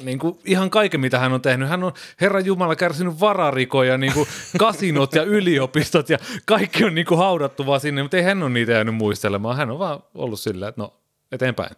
niin 0.03 0.19
kuin 0.19 0.39
ihan 0.45 0.71
kaiken, 0.71 1.01
mitä 1.01 1.19
hän 1.19 1.33
on 1.33 1.43
tehnyt. 1.43 1.69
Hän 1.69 1.85
on 1.85 1.93
Herran 2.21 2.47
Jumala 2.47 2.77
kärsinyt 2.77 3.21
vararikoja, 3.21 3.99
niin 3.99 4.13
kuin 4.13 4.29
kasinot 4.59 5.15
ja 5.15 5.23
yliopistot 5.23 6.11
ja 6.11 6.19
kaikki 6.47 6.85
on 6.85 6.95
niin 6.95 7.07
kuin 7.07 7.19
haudattu 7.19 7.67
vaan 7.67 7.81
sinne, 7.81 8.03
mutta 8.03 8.17
ei 8.17 8.23
hän 8.23 8.43
ole 8.43 8.51
niitä 8.51 8.73
jäänyt 8.73 8.95
muistelemaan. 8.95 9.57
Hän 9.57 9.71
on 9.71 9.79
vaan 9.79 10.03
ollut 10.15 10.41
silleen, 10.41 10.69
että 10.69 10.81
no 10.81 11.00
eteenpäin. 11.33 11.77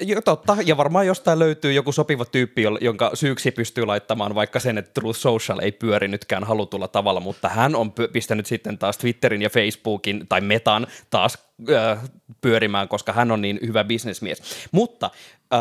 Jo, 0.00 0.22
totta, 0.22 0.56
ja 0.64 0.76
varmaan 0.76 1.06
jostain 1.06 1.38
löytyy 1.38 1.72
joku 1.72 1.92
sopiva 1.92 2.24
tyyppi, 2.24 2.62
jonka 2.80 3.10
syyksi 3.14 3.50
pystyy 3.50 3.86
laittamaan 3.86 4.34
vaikka 4.34 4.60
sen, 4.60 4.78
että 4.78 5.00
Truth 5.00 5.18
Social 5.18 5.58
ei 5.58 5.72
pyöri 5.72 6.08
nytkään 6.08 6.44
halutulla 6.44 6.88
tavalla, 6.88 7.20
mutta 7.20 7.48
hän 7.48 7.74
on 7.74 7.92
pistänyt 8.12 8.46
sitten 8.46 8.78
taas 8.78 8.98
Twitterin 8.98 9.42
ja 9.42 9.50
Facebookin 9.50 10.26
tai 10.28 10.40
Metan 10.40 10.86
taas 11.10 11.38
äh, 11.70 11.98
pyörimään, 12.40 12.88
koska 12.88 13.12
hän 13.12 13.30
on 13.30 13.40
niin 13.40 13.58
hyvä 13.66 13.84
bisnesmies. 13.84 14.42
Mutta 14.72 15.10
äh, 15.54 15.60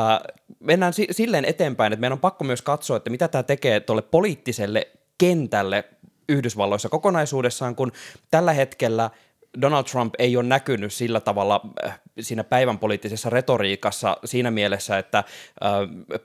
mennään 0.59 0.93
si- 0.93 1.07
silleen 1.11 1.45
eteenpäin, 1.45 1.93
että 1.93 2.01
meidän 2.01 2.13
on 2.13 2.19
pakko 2.19 2.43
myös 2.43 2.61
katsoa, 2.61 2.97
että 2.97 3.09
mitä 3.09 3.27
tämä 3.27 3.43
tekee 3.43 3.79
tuolle 3.79 4.01
poliittiselle 4.01 4.87
kentälle 5.17 5.83
Yhdysvalloissa 6.29 6.89
kokonaisuudessaan, 6.89 7.75
kun 7.75 7.91
tällä 8.31 8.53
hetkellä– 8.53 9.09
Donald 9.61 9.83
Trump 9.83 10.13
ei 10.19 10.37
ole 10.37 10.45
näkynyt 10.45 10.93
sillä 10.93 11.19
tavalla 11.19 11.61
äh, 11.85 11.99
siinä 12.19 12.43
päivän 12.43 12.79
poliittisessa 12.79 13.29
retoriikassa 13.29 14.17
siinä 14.25 14.51
mielessä, 14.51 14.97
että 14.97 15.17
äh, 15.17 15.25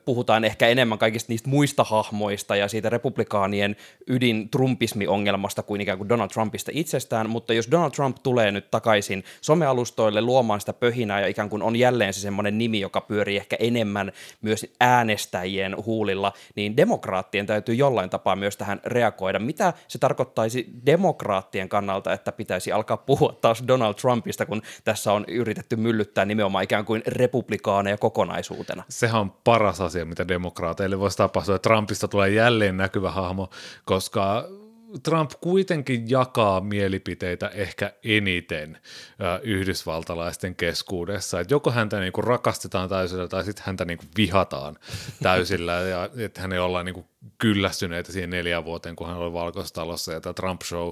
puhutaan 0.05 0.45
ehkä 0.45 0.69
enemmän 0.69 0.99
kaikista 0.99 1.33
niistä 1.33 1.49
muista 1.49 1.85
hahmoista 1.85 2.57
ja 2.57 2.69
siitä 2.69 2.91
republikaanien 2.91 3.77
ydin 4.07 4.49
Trumpismi-ongelmasta 4.51 5.63
kuin 5.63 5.81
ikään 5.81 5.99
kuin 5.99 6.09
Donald 6.09 6.29
Trumpista 6.29 6.71
itsestään, 6.75 7.31
mutta 7.31 7.55
jos 7.55 7.71
Donald 7.71 7.91
Trump 7.91 8.17
tulee 8.23 8.53
nyt 8.53 8.71
takaisin 8.71 9.25
somealustoille 9.41 10.21
luomaan 10.21 10.61
sitä 10.61 10.73
pöhinää 10.73 11.21
ja 11.21 11.27
ikään 11.27 11.51
kuin 11.51 11.63
on 11.63 11.77
jälleen 11.77 12.15
se 12.15 12.21
semmoinen 12.21 12.59
nimi, 12.59 12.81
joka 12.81 13.01
pyörii 13.01 13.37
ehkä 13.37 13.57
enemmän 13.59 14.13
myös 14.43 14.67
äänestäjien 14.81 15.77
huulilla, 15.85 16.33
niin 16.57 16.77
demokraattien 16.77 17.47
täytyy 17.47 17.75
jollain 17.75 18.11
tapaa 18.11 18.37
myös 18.37 18.57
tähän 18.57 18.81
reagoida. 18.85 19.39
Mitä 19.39 19.73
se 19.89 19.99
tarkoittaisi 19.99 20.67
demokraattien 20.87 21.69
kannalta, 21.69 22.13
että 22.13 22.33
pitäisi 22.33 22.73
alkaa 22.73 22.97
puhua 22.97 23.16
puhua 23.19 23.39
taas 23.41 23.65
Donald 23.69 23.95
Trumpista, 23.95 24.47
kun 24.47 24.63
tässä 24.85 25.13
on 25.13 25.25
yritetty 25.29 25.77
myllyttää 25.77 26.25
nimenomaan 26.25 26.65
ikään 26.65 26.85
kuin 26.85 27.03
republikaaneja 27.07 27.97
kokonaisuutena. 27.97 28.83
Sehän 28.89 29.21
on 29.21 29.33
paras 29.45 29.81
asia, 29.81 30.05
mitä 30.05 30.29
demokraateille 30.29 30.99
voisi 30.99 31.17
tapahtua, 31.17 31.59
Trumpista 31.59 32.09
tulee 32.09 32.31
jälleen 32.31 32.77
näkyvä 32.77 33.11
hahmo, 33.11 33.51
koska 33.85 34.49
Trump 35.03 35.31
kuitenkin 35.41 36.11
jakaa 36.11 36.61
mielipiteitä 36.61 37.49
ehkä 37.49 37.93
eniten 38.05 38.79
ä, 39.21 39.41
yhdysvaltalaisten 39.43 40.55
keskuudessa. 40.55 41.41
Et 41.41 41.51
joko 41.51 41.71
häntä 41.71 42.01
niinku 42.01 42.23
rakastetaan 42.23 42.89
täysillä 42.89 43.29
tai 43.29 43.45
sitten 43.45 43.65
häntä 43.67 43.85
niinku 43.85 44.05
vihataan 44.17 44.77
täysillä 45.23 45.73
ja 45.73 46.11
että 46.17 46.41
hän 46.41 46.53
ei 46.53 46.59
olla 46.59 46.83
niinku 46.83 47.09
kyllästyneitä 47.39 48.13
siihen 48.13 48.31
neljän 48.31 48.65
vuoteen, 48.65 48.97
kun 48.97 49.07
hän 49.07 49.17
oli 49.17 49.33
valkoistalossa 49.33 50.13
ja 50.13 50.21
tämä 50.21 50.35
Trump 50.35 50.63
Show 50.63 50.89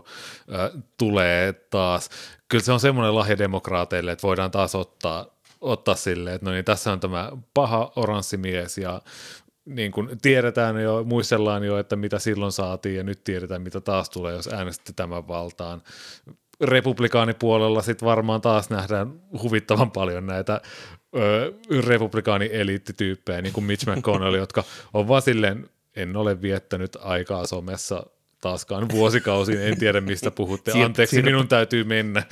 tulee 0.98 1.52
taas. 1.52 2.10
Kyllä 2.48 2.64
se 2.64 2.72
on 2.72 2.80
semmoinen 2.80 3.14
lahja 3.14 3.38
demokraateille, 3.38 4.12
että 4.12 4.26
voidaan 4.26 4.50
taas 4.50 4.74
ottaa 4.74 5.34
ottaa 5.64 5.94
silleen, 5.94 6.34
että 6.34 6.46
no 6.46 6.52
niin, 6.52 6.64
tässä 6.64 6.92
on 6.92 7.00
tämä 7.00 7.32
paha 7.54 7.92
oranssi 7.96 8.36
mies 8.36 8.78
ja 8.78 9.02
niin 9.64 9.92
kuin 9.92 10.08
tiedetään 10.22 10.82
jo, 10.82 11.04
muistellaan 11.04 11.64
jo, 11.64 11.78
että 11.78 11.96
mitä 11.96 12.18
silloin 12.18 12.52
saatiin 12.52 12.96
ja 12.96 13.02
nyt 13.02 13.24
tiedetään, 13.24 13.62
mitä 13.62 13.80
taas 13.80 14.10
tulee, 14.10 14.34
jos 14.34 14.48
äänestätte 14.48 14.92
tämän 14.96 15.28
valtaan. 15.28 15.82
Republikaanipuolella 16.60 17.82
sitten 17.82 18.06
varmaan 18.06 18.40
taas 18.40 18.70
nähdään 18.70 19.12
huvittavan 19.42 19.90
paljon 19.90 20.26
näitä 20.26 20.60
ö, 21.16 21.52
republikaani-eliittityyppejä, 21.86 23.42
niin 23.42 23.52
kuin 23.52 23.64
Mitch 23.64 23.86
McConnell, 23.86 24.34
jotka 24.34 24.64
on 24.94 25.08
vaan 25.08 25.22
silleen, 25.22 25.70
en 25.96 26.16
ole 26.16 26.42
viettänyt 26.42 26.96
aikaa 27.00 27.46
somessa 27.46 28.06
taaskaan 28.40 28.88
vuosikausiin, 28.88 29.62
en 29.62 29.78
tiedä 29.78 30.00
mistä 30.00 30.30
puhutte, 30.30 30.82
anteeksi, 30.84 31.22
minun 31.22 31.48
täytyy 31.48 31.84
mennä. 31.84 32.22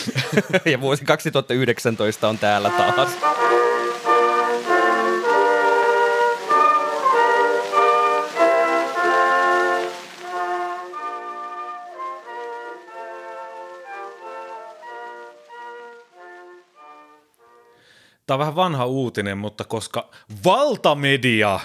ja 0.72 0.80
vuosi 0.80 1.04
2019 1.04 2.28
on 2.28 2.38
täällä 2.38 2.70
taas. 2.70 3.10
Tämä 18.28 18.36
on 18.36 18.38
vähän 18.38 18.56
vanha 18.56 18.86
uutinen, 18.86 19.38
mutta 19.38 19.64
koska 19.64 20.10
valtamedia 20.44 21.60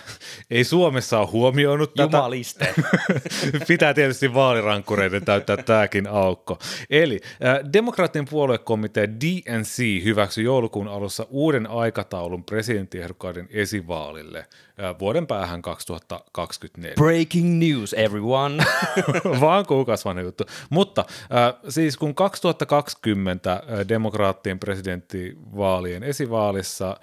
ei 0.51 0.63
Suomessa 0.63 1.19
ole 1.19 1.27
huomioinut 1.27 1.93
tätä, 1.93 2.17
Jumaliste. 2.17 2.73
pitää 3.67 3.93
tietysti 3.93 4.33
vaalirankkureiden 4.33 5.25
täyttää 5.25 5.57
tämäkin 5.57 6.07
aukko. 6.07 6.59
Eli 6.89 7.19
äh, 7.23 7.73
demokraattien 7.73 8.25
puoluekomitea 8.29 9.07
DNC 9.09 10.03
hyväksyi 10.03 10.43
joulukuun 10.43 10.87
alussa 10.87 11.27
uuden 11.29 11.69
aikataulun 11.69 12.43
presidenttiehdokkaiden 12.43 13.47
esivaalille 13.51 14.39
äh, 14.39 14.99
vuoden 14.99 15.27
päähän 15.27 15.61
2024. 15.61 16.95
Breaking 16.95 17.59
news, 17.59 17.93
everyone. 17.93 18.63
Vaan 19.41 19.65
kuukausi 19.65 20.05
vanha 20.05 20.21
juttu. 20.21 20.43
Mutta 20.69 21.05
äh, 21.09 21.71
siis 21.71 21.97
kun 21.97 22.15
2020 22.15 23.53
äh, 23.53 23.61
demokraattien 23.87 24.59
presidenttivaalien 24.59 26.03
esivaalissa 26.03 26.52
äh, 26.59 26.97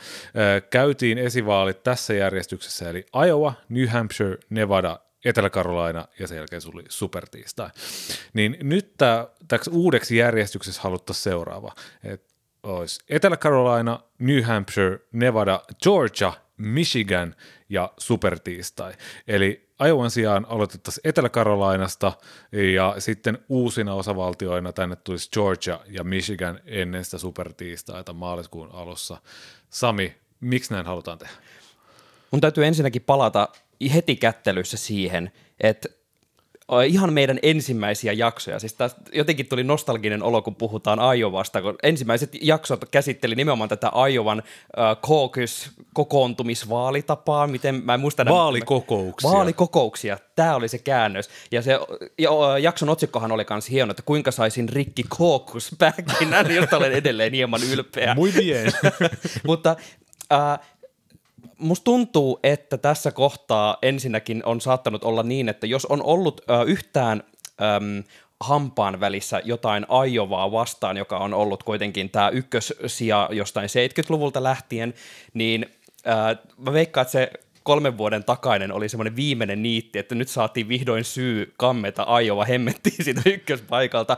käytiin 0.70 1.18
esivaalit 1.18 1.82
tässä 1.82 2.14
järjestyksessä, 2.14 2.90
eli 2.90 3.06
Iowa, 3.26 3.52
New 3.68 3.86
Hampshire, 3.86 4.36
Nevada, 4.50 5.00
Etelä-Carolina 5.24 6.08
ja 6.18 6.26
sen 6.26 6.36
jälkeen 6.36 6.60
suli 6.60 6.84
supertiistai. 6.88 7.70
Niin 8.32 8.56
nyt 8.62 8.94
täksi 9.48 9.70
uudeksi 9.70 10.16
järjestyksessä 10.16 10.80
haluttaisiin 10.82 11.22
seuraava, 11.22 11.74
että 12.04 12.34
olisi 12.62 13.00
Etelä-Carolina, 13.08 14.00
New 14.18 14.42
Hampshire, 14.42 14.98
Nevada, 15.12 15.62
Georgia, 15.82 16.32
Michigan 16.60 17.34
ja 17.68 17.92
supertiistai. 17.98 18.92
Eli 19.26 19.68
Iowan 19.86 20.10
sijaan 20.10 20.46
aloitettaisiin 20.48 21.08
Etelä-Karolainasta 21.08 22.12
ja 22.74 22.94
sitten 22.98 23.38
uusina 23.48 23.94
osavaltioina 23.94 24.72
tänne 24.72 24.96
tulisi 24.96 25.30
Georgia 25.30 25.80
ja 25.86 26.04
Michigan 26.04 26.60
ennen 26.66 27.04
sitä 27.04 27.18
supertiistaita 27.18 28.12
maaliskuun 28.12 28.70
alussa. 28.72 29.20
Sami, 29.70 30.14
miksi 30.40 30.72
näin 30.72 30.86
halutaan 30.86 31.18
tehdä? 31.18 31.34
Mun 32.30 32.40
täytyy 32.40 32.66
ensinnäkin 32.66 33.02
palata 33.02 33.48
heti 33.94 34.16
kättelyssä 34.16 34.76
siihen, 34.76 35.32
että 35.60 35.88
ihan 36.86 37.12
meidän 37.12 37.38
ensimmäisiä 37.42 38.12
jaksoja. 38.12 38.58
Siis 38.58 38.74
tästä 38.74 39.00
jotenkin 39.12 39.46
tuli 39.46 39.64
nostalginen 39.64 40.22
olo, 40.22 40.42
kun 40.42 40.54
puhutaan 40.54 41.16
Iowasta, 41.16 41.62
kun 41.62 41.76
ensimmäiset 41.82 42.30
jaksot 42.42 42.84
käsitteli 42.90 43.34
nimenomaan 43.34 43.68
tätä 43.68 43.90
Iowan 44.12 44.42
caucus 45.06 45.70
kokoontumisvaalitapaa, 45.94 47.46
miten 47.46 47.82
mä 47.84 47.94
en 47.94 48.00
muista... 48.00 48.24
Vaalikokouksia. 48.24 49.30
Vaalikokouksia, 49.30 50.18
tämä 50.36 50.56
oli 50.56 50.68
se 50.68 50.78
käännös. 50.78 51.30
Ja 51.50 51.62
se 51.62 51.78
ja, 52.18 52.58
jakson 52.58 52.88
otsikkohan 52.88 53.32
oli 53.32 53.46
myös 53.50 53.70
hieno, 53.70 53.90
että 53.90 54.02
kuinka 54.02 54.30
saisin 54.30 54.68
rikki 54.68 55.02
caucus 55.02 55.74
pähkinän, 55.78 56.54
josta 56.54 56.76
olen 56.76 56.92
edelleen 56.92 57.32
hieman 57.32 57.60
ylpeä. 57.72 58.14
Muy 58.14 58.32
bien. 58.32 58.72
Mutta 59.46 59.76
uh, 60.32 60.64
musta 61.58 61.84
tuntuu, 61.84 62.40
että 62.42 62.78
tässä 62.78 63.12
kohtaa 63.12 63.76
ensinnäkin 63.82 64.42
on 64.44 64.60
saattanut 64.60 65.04
olla 65.04 65.22
niin, 65.22 65.48
että 65.48 65.66
jos 65.66 65.86
on 65.86 66.02
ollut 66.02 66.40
ö, 66.40 66.62
yhtään 66.62 67.22
äm, 67.76 68.04
hampaan 68.40 69.00
välissä 69.00 69.42
jotain 69.44 69.86
Aiovaa 69.88 70.52
vastaan, 70.52 70.96
joka 70.96 71.18
on 71.18 71.34
ollut 71.34 71.62
kuitenkin 71.62 72.10
tämä 72.10 72.28
ykkössija 72.28 73.28
jostain 73.32 73.68
70-luvulta 73.68 74.42
lähtien, 74.42 74.94
niin 75.34 75.66
äh, 76.08 76.38
mä 76.58 76.72
veikkaan, 76.72 77.02
että 77.02 77.12
se 77.12 77.30
kolmen 77.70 77.98
vuoden 77.98 78.24
takainen 78.24 78.72
oli 78.72 78.88
semmoinen 78.88 79.16
viimeinen 79.16 79.62
niitti, 79.62 79.98
että 79.98 80.14
nyt 80.14 80.28
saatiin 80.28 80.68
vihdoin 80.68 81.04
syy 81.04 81.54
kammeta 81.56 82.02
Aiova 82.02 82.44
hemmettiin 82.44 83.04
siitä 83.04 83.22
ykköspaikalta. 83.26 84.16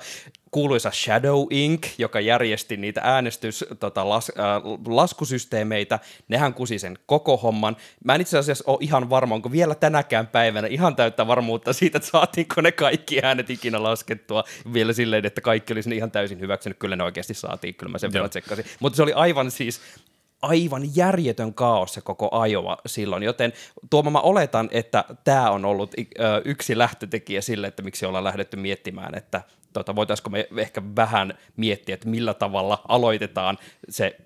Kuuluisa 0.51 0.91
Shadow 0.91 1.47
Inc., 1.51 1.87
joka 1.99 2.21
järjesti 2.21 2.77
niitä 2.77 3.01
äänestys 3.05 3.65
tota, 3.81 4.09
las, 4.09 4.33
äh, 4.39 4.63
laskusysteemeitä, 4.87 5.99
nehän 6.29 6.55
kusi 6.55 6.79
sen 6.79 6.99
koko 7.07 7.37
homman. 7.37 7.77
Mä 8.05 8.15
en 8.15 8.21
itse 8.21 8.39
asiassa 8.39 8.65
ole 8.67 8.79
ihan 8.81 9.11
varma, 9.11 9.35
onko 9.35 9.53
vielä 9.53 9.75
tänäkään 9.75 10.27
päivänä 10.27 10.69
ihan 10.69 10.97
täyttä 10.97 11.27
varmuutta 11.27 11.73
siitä, 11.73 11.99
että 11.99 12.11
saatiinko 12.11 12.61
ne 12.61 12.73
kaikki 12.73 13.21
äänet 13.23 13.51
ikinä 13.51 13.83
laskettua 13.83 14.45
vielä 14.73 14.93
silleen, 14.93 15.27
että 15.27 15.41
kaikki 15.41 15.73
olisi 15.73 15.97
ihan 15.97 16.11
täysin 16.11 16.41
hyväksynyt. 16.41 16.79
Kyllä 16.79 16.97
ne 16.97 17.05
oikeasti 17.05 17.35
saatiin, 17.35 17.75
kyllä 17.75 17.93
mä 17.93 17.99
sen 17.99 18.13
verran 18.13 18.31
tsekkasin. 18.31 18.65
Mutta 18.81 18.97
se 18.97 19.03
oli 19.03 19.13
aivan 19.13 19.51
siis 19.51 19.81
aivan 20.43 20.97
järjetön 20.97 21.55
kaos 21.55 21.95
se 21.95 22.01
koko 22.01 22.29
ajoa 22.33 22.77
silloin, 22.87 23.23
joten 23.23 23.53
Tuoma 23.91 24.11
mä 24.11 24.21
oletan, 24.21 24.69
että 24.73 25.05
tämä 25.25 25.51
on 25.51 25.65
ollut 25.65 25.95
ö, 25.95 26.43
yksi 26.45 26.79
lähtötekijä 26.79 27.41
sille, 27.41 27.67
että 27.67 27.83
miksi 27.83 28.07
ollaan 28.07 28.25
lähdetty 28.25 28.57
miettimään, 28.57 29.15
että 29.15 29.43
tota, 29.73 29.97
voitaisiko 29.97 30.31
me 30.31 30.49
ehkä 30.57 30.83
vähän 30.97 31.39
miettiä, 31.57 31.95
että 31.95 32.09
millä 32.09 32.35
tavalla 32.35 32.83
aloitetaan 32.89 33.59
se 33.89 34.17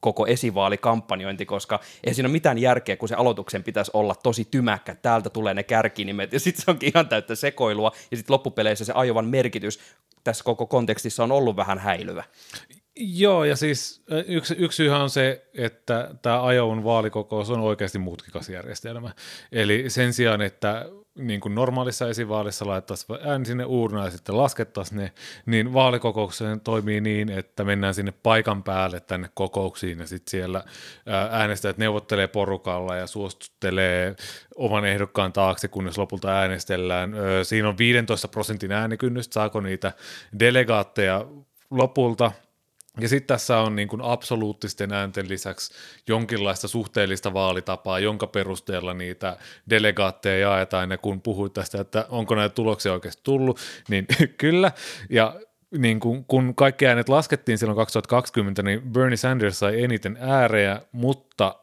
koko 0.00 0.26
esivaalikampanjointi, 0.26 1.46
koska 1.46 1.80
ei 2.04 2.14
siinä 2.14 2.26
ole 2.26 2.32
mitään 2.32 2.58
järkeä, 2.58 2.96
kun 2.96 3.08
se 3.08 3.14
aloituksen 3.14 3.64
pitäisi 3.64 3.90
olla 3.94 4.14
tosi 4.14 4.48
tymäkkä, 4.50 4.94
täältä 4.94 5.30
tulee 5.30 5.54
ne 5.54 5.62
kärkinimet, 5.62 6.32
ja 6.32 6.40
sitten 6.40 6.64
se 6.64 6.70
onkin 6.70 6.92
ihan 6.94 7.08
täyttä 7.08 7.34
sekoilua, 7.34 7.92
ja 8.10 8.16
sitten 8.16 8.34
loppupeleissä 8.34 8.84
se 8.84 8.92
ajovan 8.92 9.26
merkitys 9.26 9.80
tässä 10.24 10.44
koko 10.44 10.66
kontekstissa 10.66 11.24
on 11.24 11.32
ollut 11.32 11.56
vähän 11.56 11.78
häilyvä. 11.78 12.24
Joo, 13.00 13.44
ja 13.44 13.56
siis 13.56 14.02
yksi, 14.26 14.54
yksi 14.58 14.76
syyhän 14.76 15.00
on 15.00 15.10
se, 15.10 15.46
että 15.54 16.10
tämä 16.22 16.42
ajoun 16.42 16.84
vaalikokous 16.84 17.50
on 17.50 17.60
oikeasti 17.60 17.98
mutkikas 17.98 18.48
järjestelmä. 18.48 19.10
Eli 19.52 19.84
sen 19.88 20.12
sijaan, 20.12 20.42
että 20.42 20.86
niin 21.14 21.40
kuin 21.40 21.54
normaalissa 21.54 22.08
esivaalissa 22.08 22.66
laittaisiin 22.66 23.18
ääni 23.22 23.44
sinne 23.44 23.64
uurnaan 23.64 24.06
ja 24.06 24.10
sitten 24.10 24.36
laskettaisiin 24.36 24.98
ne, 24.98 25.12
niin 25.46 25.72
vaalikokoukseen 25.72 26.60
toimii 26.60 27.00
niin, 27.00 27.28
että 27.28 27.64
mennään 27.64 27.94
sinne 27.94 28.12
paikan 28.22 28.62
päälle 28.62 29.00
tänne 29.00 29.30
kokouksiin 29.34 29.98
ja 29.98 30.06
sitten 30.06 30.30
siellä 30.30 30.64
äänestäjät 31.30 31.78
neuvottelee 31.78 32.26
porukalla 32.28 32.96
ja 32.96 33.06
suostuttelee 33.06 34.16
oman 34.56 34.84
ehdokkaan 34.84 35.32
taakse, 35.32 35.68
kunnes 35.68 35.98
lopulta 35.98 36.28
äänestellään. 36.28 37.14
Siinä 37.42 37.68
on 37.68 37.78
15 37.78 38.28
prosentin 38.28 38.72
äänikynnys, 38.72 39.26
saako 39.30 39.60
niitä 39.60 39.92
delegaatteja 40.38 41.26
lopulta– 41.70 42.32
ja 43.00 43.08
sitten 43.08 43.34
tässä 43.34 43.58
on 43.58 43.76
niin 43.76 43.88
kuin 43.88 44.02
absoluuttisten 44.02 44.92
äänten 44.92 45.28
lisäksi 45.28 45.74
jonkinlaista 46.06 46.68
suhteellista 46.68 47.32
vaalitapaa, 47.32 47.98
jonka 47.98 48.26
perusteella 48.26 48.94
niitä 48.94 49.36
delegaatteja 49.70 50.50
jaetaan. 50.50 50.90
Ja 50.90 50.98
kun 50.98 51.22
puhuit 51.22 51.52
tästä, 51.52 51.80
että 51.80 52.06
onko 52.08 52.34
näitä 52.34 52.54
tuloksia 52.54 52.92
oikeasti 52.92 53.20
tullut, 53.24 53.60
niin 53.88 54.06
kyllä. 54.38 54.72
Ja 55.10 55.34
niin 55.78 56.00
kun, 56.00 56.24
kun 56.24 56.54
kaikki 56.54 56.86
äänet 56.86 57.08
laskettiin 57.08 57.58
silloin 57.58 57.76
2020, 57.76 58.62
niin 58.62 58.82
Bernie 58.82 59.16
Sanders 59.16 59.58
sai 59.58 59.82
eniten 59.82 60.18
äärejä, 60.20 60.80
mutta 60.92 61.54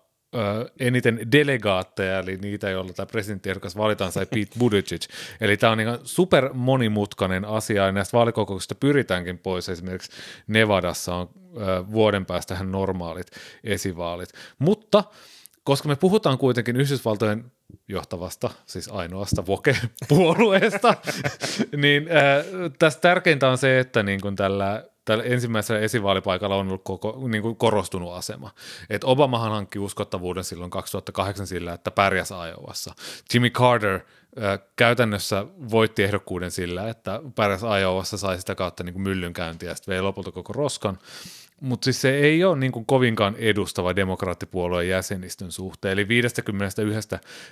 eniten 0.79 1.31
delegaatteja, 1.31 2.19
eli 2.19 2.37
niitä, 2.37 2.69
joilla 2.69 2.93
tämä 2.93 3.05
presidenttiehdokas 3.05 3.77
valitaan, 3.77 4.11
sai 4.11 4.25
Pete 4.25 4.59
Buttigieg. 4.59 5.01
Eli 5.41 5.57
tämä 5.57 5.71
on 5.71 5.79
ihan 5.79 5.99
super 6.03 6.49
monimutkainen 6.53 7.45
asia, 7.45 7.85
ja 7.85 7.91
näistä 7.91 8.17
vaalikokouksista 8.17 8.75
pyritäänkin 8.75 9.37
pois. 9.37 9.69
Esimerkiksi 9.69 10.11
Nevadassa 10.47 11.15
on 11.15 11.29
vuoden 11.91 12.25
päästähän 12.25 12.71
normaalit 12.71 13.27
esivaalit. 13.63 14.29
Mutta 14.59 15.03
koska 15.63 15.89
me 15.89 15.95
puhutaan 15.95 16.37
kuitenkin 16.37 16.75
Yhdysvaltojen 16.75 17.51
johtavasta, 17.87 18.49
siis 18.65 18.87
ainoasta 18.87 19.47
Voke-puolueesta, 19.47 20.95
niin 21.83 22.07
äh, 22.11 22.45
tässä 22.79 22.99
tärkeintä 22.99 23.49
on 23.49 23.57
se, 23.57 23.79
että 23.79 24.03
niin 24.03 24.21
kun 24.21 24.35
tällä 24.35 24.83
tällä 25.05 25.23
ensimmäisellä 25.23 25.81
esivaalipaikalla 25.81 26.55
on 26.55 26.67
ollut 26.67 26.83
koko, 26.83 27.23
niin 27.27 27.41
kuin 27.41 27.55
korostunut 27.55 28.13
asema. 28.13 28.51
Et 28.89 29.03
Obamahan 29.03 29.51
hankki 29.51 29.79
uskottavuuden 29.79 30.43
silloin 30.43 30.71
2008 30.71 31.47
sillä, 31.47 31.73
että 31.73 31.91
pärjäs 31.91 32.29
Iowassa. 32.31 32.93
Jimmy 33.33 33.49
Carter 33.49 33.93
äh, 33.93 34.59
käytännössä 34.75 35.45
voitti 35.71 36.03
ehdokkuuden 36.03 36.51
sillä, 36.51 36.89
että 36.89 37.21
pärjäs 37.35 37.61
Iowassa, 37.81 38.17
sai 38.17 38.39
sitä 38.39 38.55
kautta 38.55 38.83
niin 38.83 38.93
kuin 38.93 39.03
myllynkäyntiä 39.03 39.69
ja 39.69 39.75
sitten 39.75 39.91
vei 39.91 40.01
lopulta 40.01 40.31
koko 40.31 40.53
roskan. 40.53 40.97
Mutta 41.61 41.85
siis 41.85 42.01
se 42.01 42.15
ei 42.15 42.43
ole 42.43 42.57
niin 42.57 42.71
kuin 42.71 42.85
kovinkaan 42.85 43.35
edustava 43.35 43.95
demokraattipuolueen 43.95 44.89
jäsenistön 44.89 45.51
suhteen. 45.51 45.91
Eli 45.91 46.07
51 46.07 47.09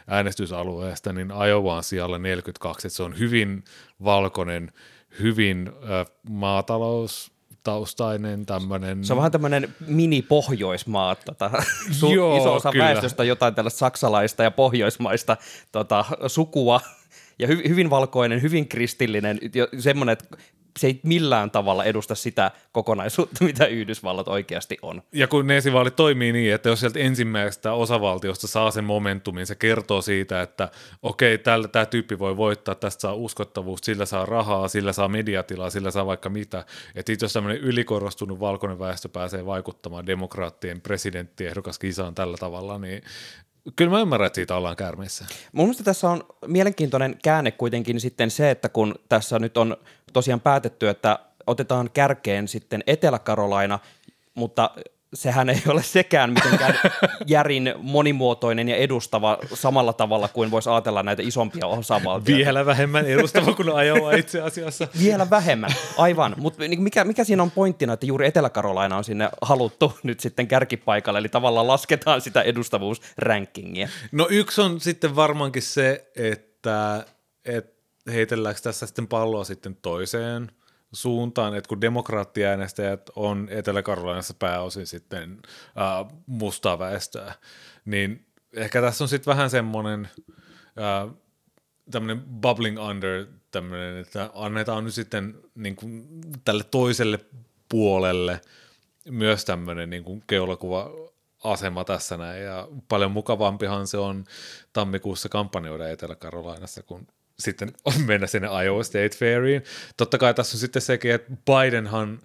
äänestysalueesta 0.07 1.13
niin 1.13 1.33
Iowa 1.47 1.75
on 1.75 1.83
siellä 1.83 2.19
42, 2.19 2.87
että 2.87 2.97
se 2.97 3.03
on 3.03 3.19
hyvin 3.19 3.63
valkoinen, 4.03 4.71
hyvin 5.19 5.67
äh, 5.67 6.05
maatalous, 6.29 7.32
taustainen 7.63 8.45
tämmöinen. 8.45 9.05
Se 9.05 9.13
on 9.13 9.17
vähän 9.17 9.31
tämmöinen 9.31 9.75
mini-pohjoismaa, 9.87 11.15
tota, 11.15 11.51
su- 12.01 12.13
Joo, 12.13 12.37
iso 12.37 12.55
osa 12.55 12.71
kyllä. 12.71 12.85
väestöstä 12.85 13.23
jotain 13.23 13.55
tällaista 13.55 13.77
saksalaista 13.77 14.43
ja 14.43 14.51
pohjoismaista 14.51 15.37
tota, 15.71 16.05
sukua, 16.27 16.81
ja 17.39 17.47
hy- 17.47 17.69
hyvin 17.69 17.89
valkoinen, 17.89 18.41
hyvin 18.41 18.67
kristillinen, 18.67 19.39
semmoinen, 19.79 20.13
että 20.13 20.37
se 20.79 20.87
ei 20.87 20.99
millään 21.03 21.51
tavalla 21.51 21.83
edusta 21.83 22.15
sitä 22.15 22.51
kokonaisuutta, 22.71 23.43
mitä 23.45 23.65
Yhdysvallat 23.65 24.27
oikeasti 24.27 24.77
on. 24.81 25.03
Ja 25.11 25.27
kun 25.27 25.47
ne 25.47 25.57
esivaalit 25.57 25.95
toimii 25.95 26.33
niin, 26.33 26.53
että 26.53 26.69
jos 26.69 26.79
sieltä 26.79 26.99
ensimmäisestä 26.99 27.73
osavaltiosta 27.73 28.47
saa 28.47 28.71
sen 28.71 28.83
momentumin, 28.83 29.45
se 29.45 29.55
kertoo 29.55 30.01
siitä, 30.01 30.41
että 30.41 30.69
okei, 31.03 31.37
tällä 31.37 31.67
tämä 31.67 31.85
tyyppi 31.85 32.19
voi 32.19 32.37
voittaa, 32.37 32.75
tästä 32.75 33.01
saa 33.01 33.13
uskottavuus, 33.13 33.79
sillä 33.83 34.05
saa 34.05 34.25
rahaa, 34.25 34.67
sillä 34.67 34.93
saa 34.93 35.07
mediatilaa, 35.07 35.69
sillä 35.69 35.91
saa 35.91 36.05
vaikka 36.05 36.29
mitä. 36.29 36.65
Että 36.95 37.11
itse 37.11 37.25
jos 37.25 37.33
tämmöinen 37.33 37.61
ylikorostunut 37.61 38.39
valkoinen 38.39 38.79
väestö 38.79 39.09
pääsee 39.09 39.45
vaikuttamaan 39.45 40.07
demokraattien 40.07 40.81
presidenttiehdokas 40.81 41.79
kisaan 41.79 42.15
tällä 42.15 42.37
tavalla, 42.37 42.77
niin 42.77 43.03
kyllä 43.75 43.91
mä 43.91 43.99
ymmärrän, 44.01 44.27
että 44.27 44.35
siitä 44.35 44.55
ollaan 44.55 44.75
käärmeissä. 44.75 45.25
Mun 45.51 45.65
mielestä 45.65 45.83
tässä 45.83 46.09
on 46.09 46.23
mielenkiintoinen 46.47 47.17
käänne 47.23 47.51
kuitenkin 47.51 47.99
sitten 47.99 48.31
se, 48.31 48.51
että 48.51 48.69
kun 48.69 48.95
tässä 49.09 49.39
nyt 49.39 49.57
on 49.57 49.77
tosiaan 50.13 50.41
päätetty, 50.41 50.89
että 50.89 51.19
otetaan 51.47 51.89
kärkeen 51.93 52.47
sitten 52.47 52.83
Etelä-Karolaina, 52.87 53.79
mutta 54.35 54.69
sehän 55.13 55.49
ei 55.49 55.61
ole 55.67 55.83
sekään 55.83 56.33
mitenkään 56.33 56.79
järin 57.25 57.73
monimuotoinen 57.77 58.69
ja 58.69 58.75
edustava 58.75 59.37
samalla 59.53 59.93
tavalla 59.93 60.27
kuin 60.27 60.51
voisi 60.51 60.69
ajatella 60.69 61.03
näitä 61.03 61.21
isompia 61.25 61.67
osavaltioita. 61.67 62.37
Vielä 62.37 62.65
vähemmän 62.65 63.05
edustava 63.05 63.53
kuin 63.53 63.85
Iowa 63.85 64.11
itse 64.13 64.41
asiassa. 64.41 64.87
Vielä 65.03 65.29
vähemmän, 65.29 65.71
aivan. 65.97 66.35
Mutta 66.37 66.63
mikä, 66.77 67.03
mikä 67.03 67.23
siinä 67.23 67.43
on 67.43 67.51
pointtina, 67.51 67.93
että 67.93 68.05
juuri 68.05 68.27
Etelä-Karolaina 68.27 68.97
on 68.97 69.03
sinne 69.03 69.29
haluttu 69.41 69.97
nyt 70.03 70.19
sitten 70.19 70.47
kärkipaikalle, 70.47 71.19
eli 71.19 71.29
tavallaan 71.29 71.67
lasketaan 71.67 72.21
sitä 72.21 72.41
edustavuusrankingia. 72.41 73.89
No 74.11 74.27
yksi 74.29 74.61
on 74.61 74.79
sitten 74.79 75.15
varmaankin 75.15 75.61
se, 75.61 76.11
että, 76.15 77.05
että 77.45 77.73
heitelläänkö 78.11 78.61
tässä 78.61 78.85
sitten 78.85 79.07
palloa 79.07 79.43
sitten 79.43 79.77
toiseen 79.81 80.51
suuntaan, 80.93 81.55
että 81.55 81.67
kun 81.67 81.81
demokraattiäänestäjät 81.81 83.09
on 83.15 83.47
Etelä-Karolainassa 83.51 84.33
pääosin 84.39 84.87
sitten 84.87 85.39
äh, 85.77 86.13
mustaa 86.25 86.79
väestöä, 86.79 87.33
niin 87.85 88.25
ehkä 88.53 88.81
tässä 88.81 89.03
on 89.03 89.07
sitten 89.07 89.31
vähän 89.31 89.49
semmoinen 89.49 90.09
äh, 90.79 91.15
tämmöinen 91.91 92.21
bubbling 92.21 92.79
under, 92.79 93.25
tämmöinen, 93.51 93.97
että 93.97 94.29
annetaan 94.33 94.83
nyt 94.83 94.93
sitten 94.93 95.35
niin 95.55 95.75
kuin, 95.75 96.07
tälle 96.45 96.63
toiselle 96.63 97.19
puolelle 97.69 98.41
myös 99.09 99.45
tämmöinen 99.45 99.89
niin 99.89 100.03
kuin 100.03 100.23
keulakuva 100.27 100.91
asema 101.43 101.83
tässä 101.83 102.17
näin, 102.17 102.43
ja 102.43 102.67
paljon 102.87 103.11
mukavampihan 103.11 103.87
se 103.87 103.97
on 103.97 104.23
tammikuussa 104.73 105.29
kampanjoida 105.29 105.89
Etelä-Karolainassa, 105.89 106.83
kun 106.83 107.07
sitten 107.39 107.71
mennä 108.07 108.27
sinne 108.27 108.63
Iowa 108.63 108.83
State 108.83 109.17
Fairiin. 109.19 109.63
Totta 109.97 110.17
kai 110.17 110.33
tässä 110.33 110.55
on 110.55 110.59
sitten 110.59 110.81
sekin, 110.81 111.11
että 111.11 111.31
Bidenhan 111.45 112.19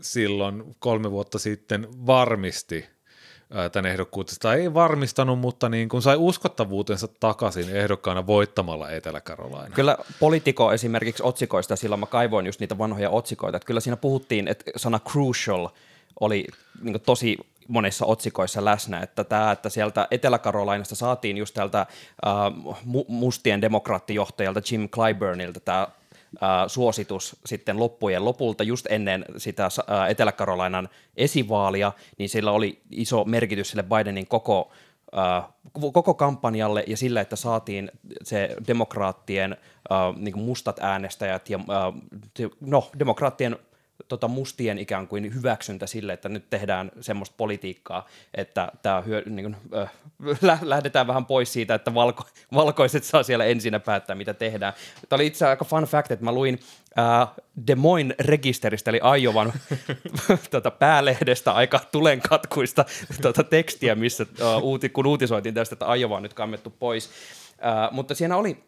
silloin 0.00 0.76
kolme 0.78 1.10
vuotta 1.10 1.38
sitten 1.38 1.88
varmisti 2.06 2.86
tämän 3.72 3.90
ehdokkuutesta. 3.90 4.54
Ei 4.54 4.74
varmistanut, 4.74 5.38
mutta 5.38 5.68
niin 5.68 5.88
kuin 5.88 6.02
sai 6.02 6.16
uskottavuutensa 6.18 7.08
takaisin 7.08 7.76
ehdokkaana 7.76 8.26
voittamalla 8.26 8.90
Etelä-Karolaina. 8.90 9.74
Kyllä 9.74 9.98
politiko 10.20 10.72
esimerkiksi 10.72 11.22
otsikoista, 11.22 11.76
silloin 11.76 12.00
mä 12.00 12.06
kaivoin 12.06 12.46
just 12.46 12.60
niitä 12.60 12.78
vanhoja 12.78 13.10
otsikoita, 13.10 13.56
että 13.56 13.66
kyllä 13.66 13.80
siinä 13.80 13.96
puhuttiin, 13.96 14.48
että 14.48 14.70
sana 14.76 15.00
crucial 15.00 15.68
oli 16.20 16.46
niin 16.82 17.00
tosi 17.00 17.38
monissa 17.68 18.06
otsikoissa 18.06 18.64
läsnä, 18.64 19.00
että, 19.00 19.24
tämä, 19.24 19.52
että 19.52 19.68
sieltä 19.68 20.08
Etelä-Karolainasta 20.10 20.94
saatiin 20.94 21.36
just 21.36 21.54
tältä 21.54 21.80
äh, 21.80 21.86
mustien 23.08 23.60
demokraattijohtajalta 23.60 24.60
Jim 24.70 24.88
Clyburnilta 24.88 25.60
tämä 25.60 25.88
suositus 26.66 27.36
sitten 27.46 27.78
loppujen 27.78 28.24
lopulta 28.24 28.64
just 28.64 28.86
ennen 28.90 29.24
sitä 29.36 29.68
Etelä-Karolainan 30.08 30.88
esivaalia, 31.16 31.92
niin 32.18 32.28
sillä 32.28 32.52
oli 32.52 32.82
iso 32.90 33.24
merkitys 33.24 33.70
sille 33.70 33.82
Bidenin 33.82 34.26
koko 34.26 34.72
koko 35.72 36.14
kampanjalle 36.14 36.84
ja 36.86 36.96
sillä, 36.96 37.20
että 37.20 37.36
saatiin 37.36 37.90
se 38.22 38.56
demokraattien 38.68 39.56
niin 40.16 40.38
mustat 40.38 40.78
äänestäjät 40.80 41.50
ja 41.50 41.60
no, 42.60 42.90
demokraattien 42.98 43.56
tota 44.08 44.28
mustien 44.28 44.78
ikään 44.78 45.08
kuin 45.08 45.34
hyväksyntä 45.34 45.86
sille, 45.86 46.12
että 46.12 46.28
nyt 46.28 46.50
tehdään 46.50 46.92
semmoista 47.00 47.34
politiikkaa, 47.36 48.06
että 48.34 48.72
tämä 48.82 49.00
hyö, 49.00 49.22
niin 49.26 49.52
kuin, 49.52 49.56
äh, 50.50 50.62
lähdetään 50.62 51.06
vähän 51.06 51.26
pois 51.26 51.52
siitä, 51.52 51.74
että 51.74 51.94
valko, 51.94 52.24
valkoiset 52.54 53.04
saa 53.04 53.22
siellä 53.22 53.44
ensin 53.44 53.80
päättää, 53.84 54.16
mitä 54.16 54.34
tehdään. 54.34 54.72
Tämä 55.08 55.16
oli 55.16 55.26
itse 55.26 55.46
aika 55.46 55.64
fun 55.64 55.84
fact, 55.84 56.10
että 56.10 56.24
mä 56.24 56.32
luin 56.32 56.60
äh, 56.98 57.28
Des 57.66 57.76
Moines 57.76 58.16
rekisteristä, 58.18 58.90
eli 58.90 59.00
Aiovan 59.02 59.52
tota, 60.50 60.70
päälehdestä 60.70 61.52
aika 61.52 61.80
tulenkatkuista 61.92 62.84
tota, 63.22 63.44
tekstiä, 63.44 63.94
missä 63.94 64.26
äh, 64.40 64.62
uuti, 64.62 64.88
kun 64.88 65.06
uutisoitiin 65.06 65.54
tästä, 65.54 65.74
että 65.74 65.86
Aiova 65.86 66.16
on 66.16 66.22
nyt 66.22 66.34
kammettu 66.34 66.70
pois. 66.70 67.10
Äh, 67.66 67.92
mutta 67.92 68.14
siinä 68.14 68.36
oli 68.36 68.64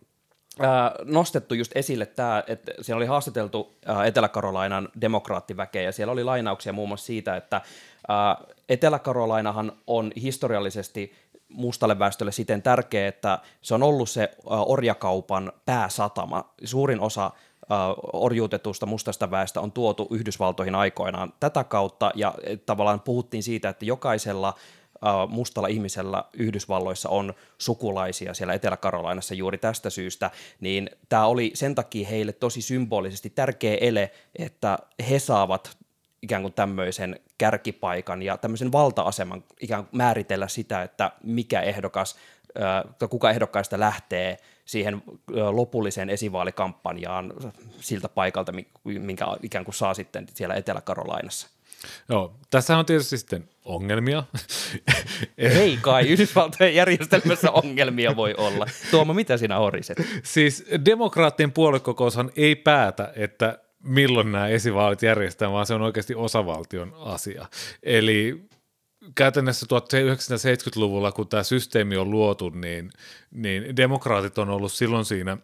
nostettu 1.05 1.55
just 1.55 1.73
esille 1.75 2.07
tämä, 2.07 2.43
että 2.47 2.73
siellä 2.81 2.99
oli 2.99 3.07
haastateltu 3.07 3.77
Etelä-Karolainan 4.07 4.89
demokraattiväkeä 5.01 5.83
ja 5.83 5.93
siellä 5.93 6.13
oli 6.13 6.25
lainauksia 6.25 6.73
muun 6.73 6.89
muassa 6.89 7.07
siitä, 7.07 7.37
että 7.37 7.61
Etelä-Karolainahan 8.69 9.73
on 9.87 10.13
historiallisesti 10.23 11.13
mustalle 11.49 11.99
väestölle 11.99 12.33
siten 12.33 12.63
tärkeä, 12.63 13.09
että 13.09 13.39
se 13.63 13.75
on 13.75 13.83
ollut 13.83 14.11
se 14.11 14.31
orjakaupan 14.47 15.53
pääsatama. 15.67 16.55
Suurin 16.65 17.01
osa 17.01 17.31
orjuutetusta 18.13 18.87
mustasta 18.87 19.31
väestä 19.31 19.61
on 19.61 19.73
tuotu 19.73 20.09
Yhdysvaltoihin 20.11 20.75
aikoinaan 20.75 21.33
tätä 21.41 21.65
kautta, 21.65 22.11
ja 22.15 22.35
tavallaan 22.67 23.01
puhuttiin 23.01 23.43
siitä, 23.43 23.69
että 23.69 23.85
jokaisella 23.85 24.55
mustalla 25.29 25.69
ihmisellä 25.69 26.25
Yhdysvalloissa 26.33 27.09
on 27.09 27.35
sukulaisia 27.59 28.35
siellä 28.35 28.55
Etelä-Karolainassa 28.55 29.35
juuri 29.35 29.59
tästä 29.59 29.91
syystä, 29.91 30.31
niin 30.61 30.91
tämä 31.09 31.27
oli 31.27 31.51
sen 31.55 31.75
takia 31.75 32.09
heille 32.09 32.33
tosi 32.33 32.61
symbolisesti 32.61 33.31
tärkeä 33.31 33.79
ele, 33.81 34.11
että 34.39 34.79
he 35.11 35.19
saavat 35.19 35.77
ikään 36.23 36.43
kuin 36.43 36.55
tämmöisen 36.55 37.21
kärkipaikan 37.39 38.23
ja 38.23 38.37
tämmöisen 38.37 38.73
valta-aseman 38.73 39.45
ikään 39.61 39.85
kuin 39.85 39.97
määritellä 39.97 40.49
sitä, 40.49 40.83
että 40.83 41.13
mikä 41.23 41.61
ehdokas, 41.61 42.17
kuka 43.11 43.31
ehdokkaista 43.31 43.81
lähtee 43.81 44.37
siihen 44.65 45.03
lopulliseen 45.51 46.11
esivaalikampanjaan 46.11 47.33
siltä 47.81 48.09
paikalta, 48.09 48.53
minkä 48.85 49.25
ikään 49.43 49.65
kuin 49.65 49.75
saa 49.75 49.95
sitten 49.95 50.27
siellä 50.35 50.55
Etelä-Karolainassa. 50.55 51.56
Joo, 52.09 52.35
tässä 52.51 52.79
on 52.79 52.87
tietysti 52.87 53.19
sitten 53.19 53.49
ongelmia. 53.65 54.23
Ei 55.39 55.79
kai, 55.81 56.09
Yhdysvaltojen 56.09 56.75
järjestelmässä 56.75 57.51
ongelmia 57.51 58.17
voi 58.17 58.35
olla. 58.39 58.67
Tuomo, 58.91 59.15
mitä 59.15 59.37
sinä 59.37 59.57
horiset? 59.57 59.99
Siis 60.23 60.65
demokraattien 60.85 61.53
puoluekokoushan 61.53 62.31
ei 62.37 62.57
päätä, 62.57 63.13
että 63.17 63.59
milloin 63.83 64.33
nämä 64.33 64.49
esivaalit 64.49 65.03
järjestetään, 65.03 65.53
vaan 65.53 65.67
se 65.67 65.75
on 65.75 65.83
oikeasti 65.83 66.15
osavaltion 66.15 66.95
asia. 66.99 67.47
Eli 67.83 68.49
käytännössä 69.15 69.67
1970-luvulla, 69.67 71.13
kun 71.13 71.29
tämä 71.29 71.43
systeemi 71.43 71.97
on 71.97 72.11
luotu, 72.11 72.49
niin, 72.49 72.91
niin 73.31 73.77
demokraatit 73.77 74.39
on 74.39 74.51
ollut 74.51 74.73
silloin 74.73 75.05
siinä 75.05 75.39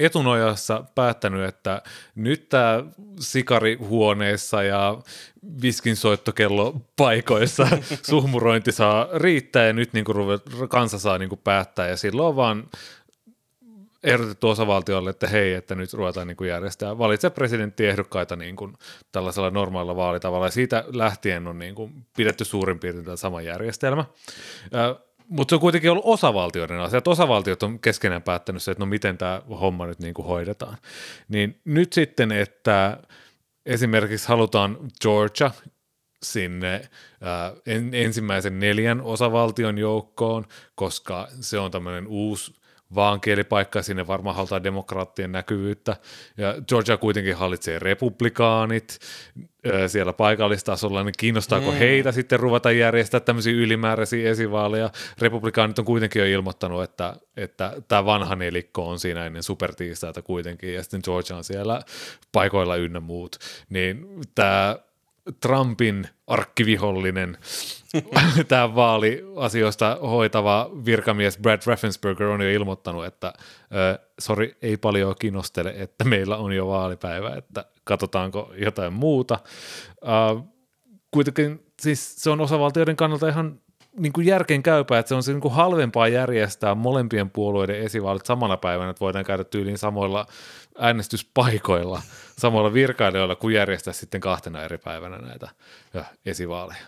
etunojassa 0.00 0.84
päättänyt, 0.94 1.48
että 1.48 1.82
nyt 2.14 2.48
tämä 2.48 2.84
sikarihuoneessa 3.20 4.62
ja 4.62 4.98
viskinsoittokello 5.62 6.80
paikoissa 6.96 7.68
suhmurointi 8.10 8.72
saa 8.72 9.08
riittää 9.14 9.66
ja 9.66 9.72
nyt 9.72 9.92
niin 9.92 10.04
kuin 10.04 10.16
kansa 10.68 10.98
saa 10.98 11.18
niin 11.18 11.28
kuin 11.28 11.40
päättää 11.44 11.88
ja 11.88 11.96
silloin 11.96 12.36
vaan 12.36 12.68
ehdotettu 14.02 14.48
osavaltiolle, 14.48 15.10
että 15.10 15.26
hei, 15.26 15.54
että 15.54 15.74
nyt 15.74 15.94
ruvetaan 15.94 16.26
niin 16.26 16.36
kuin 16.36 16.50
järjestää, 16.50 16.98
valitse 16.98 17.30
presidenttiehdokkaita 17.30 18.36
niin 18.36 18.56
tällaisella 19.12 19.50
normaalilla 19.50 19.96
vaalitavalla 19.96 20.46
ja 20.46 20.50
siitä 20.50 20.84
lähtien 20.92 21.46
on 21.46 21.58
niin 21.58 21.74
kuin 21.74 22.06
pidetty 22.16 22.44
suurin 22.44 22.78
piirtein 22.78 23.18
sama 23.18 23.42
järjestelmä. 23.42 24.04
Mutta 25.30 25.52
se 25.52 25.56
on 25.56 25.60
kuitenkin 25.60 25.90
ollut 25.90 26.04
osavaltioiden 26.06 26.80
asia, 26.80 26.98
että 26.98 27.10
osavaltiot 27.10 27.62
on 27.62 27.78
keskenään 27.78 28.22
päättänyt 28.22 28.62
se, 28.62 28.70
että 28.70 28.82
no 28.82 28.86
miten 28.86 29.18
tämä 29.18 29.42
homma 29.60 29.86
nyt 29.86 29.98
niin 29.98 30.14
kuin 30.14 30.26
hoidetaan. 30.26 30.76
Niin 31.28 31.60
nyt 31.64 31.92
sitten, 31.92 32.32
että 32.32 32.98
esimerkiksi 33.66 34.28
halutaan 34.28 34.78
Georgia 35.00 35.50
sinne 36.22 36.88
ää, 37.20 37.52
en, 37.66 37.90
ensimmäisen 37.92 38.60
neljän 38.60 39.00
osavaltion 39.00 39.78
joukkoon, 39.78 40.44
koska 40.74 41.28
se 41.40 41.58
on 41.58 41.70
tämmöinen 41.70 42.06
uusi 42.06 42.60
vaan 42.94 43.20
kielipaikka, 43.20 43.82
sinne 43.82 44.06
varmaan 44.06 44.36
halutaan 44.36 44.64
demokraattien 44.64 45.32
näkyvyyttä. 45.32 45.96
Ja 46.36 46.54
Georgia 46.68 46.96
kuitenkin 46.96 47.36
hallitsee 47.36 47.78
republikaanit 47.78 48.98
siellä 49.86 50.12
paikallistasolla, 50.12 51.04
niin 51.04 51.14
kiinnostaako 51.18 51.70
mm. 51.70 51.76
heitä 51.76 52.12
sitten 52.12 52.40
ruveta 52.40 52.70
järjestää 52.70 53.20
tämmöisiä 53.20 53.52
ylimääräisiä 53.52 54.30
esivaaleja. 54.30 54.90
Republikaanit 55.18 55.78
on 55.78 55.84
kuitenkin 55.84 56.20
jo 56.20 56.26
ilmoittanut, 56.26 56.82
että, 56.82 57.16
että 57.36 57.72
tämä 57.88 58.04
vanha 58.04 58.36
nelikko 58.36 58.88
on 58.88 58.98
siinä 58.98 59.26
ennen 59.26 59.42
supertiistaita 59.42 60.22
kuitenkin, 60.22 60.74
ja 60.74 60.82
sitten 60.82 61.00
Georgia 61.04 61.36
on 61.36 61.44
siellä 61.44 61.82
paikoilla 62.32 62.76
ynnä 62.76 63.00
muut. 63.00 63.36
Niin 63.68 64.06
tämä 64.34 64.76
Trumpin 65.40 66.08
arkkivihollinen, 66.26 67.38
tämä 68.48 68.74
vaaliasioista 68.74 69.98
hoitava 70.02 70.70
virkamies 70.84 71.38
Brad 71.38 71.60
Raffensperger 71.66 72.26
on 72.26 72.40
jo 72.40 72.50
ilmoittanut, 72.50 73.06
että 73.06 73.32
sori, 74.20 74.56
ei 74.62 74.76
paljon 74.76 75.14
kiinnostele, 75.18 75.74
että 75.76 76.04
meillä 76.04 76.36
on 76.36 76.52
jo 76.52 76.66
vaalipäivä, 76.66 77.34
että 77.34 77.64
katsotaanko 77.84 78.52
jotain 78.56 78.92
muuta. 78.92 79.38
Äh, 80.08 80.44
kuitenkin 81.10 81.66
siis 81.82 82.22
se 82.22 82.30
on 82.30 82.40
osavaltioiden 82.40 82.96
kannalta 82.96 83.28
ihan 83.28 83.60
niin 83.98 84.12
kuin 84.12 84.26
järkeen 84.26 84.62
käypää, 84.62 84.98
että 84.98 85.08
se 85.08 85.14
on 85.14 85.22
se 85.22 85.32
niin 85.32 85.40
kuin 85.40 85.54
halvempaa 85.54 86.08
järjestää 86.08 86.74
molempien 86.74 87.30
puolueiden 87.30 87.80
esivaalit 87.80 88.26
samana 88.26 88.56
päivänä, 88.56 88.90
että 88.90 89.00
voidaan 89.00 89.24
käydä 89.24 89.44
tyyliin 89.44 89.78
samoilla 89.78 90.26
äänestyspaikoilla 90.78 92.02
samoilla 92.40 92.72
virkailijoilla 92.72 93.36
kuin 93.36 93.54
järjestää 93.54 93.92
sitten 93.92 94.20
kahtena 94.20 94.62
eri 94.62 94.78
päivänä 94.78 95.18
näitä 95.18 95.48
esivaaleja. 96.26 96.82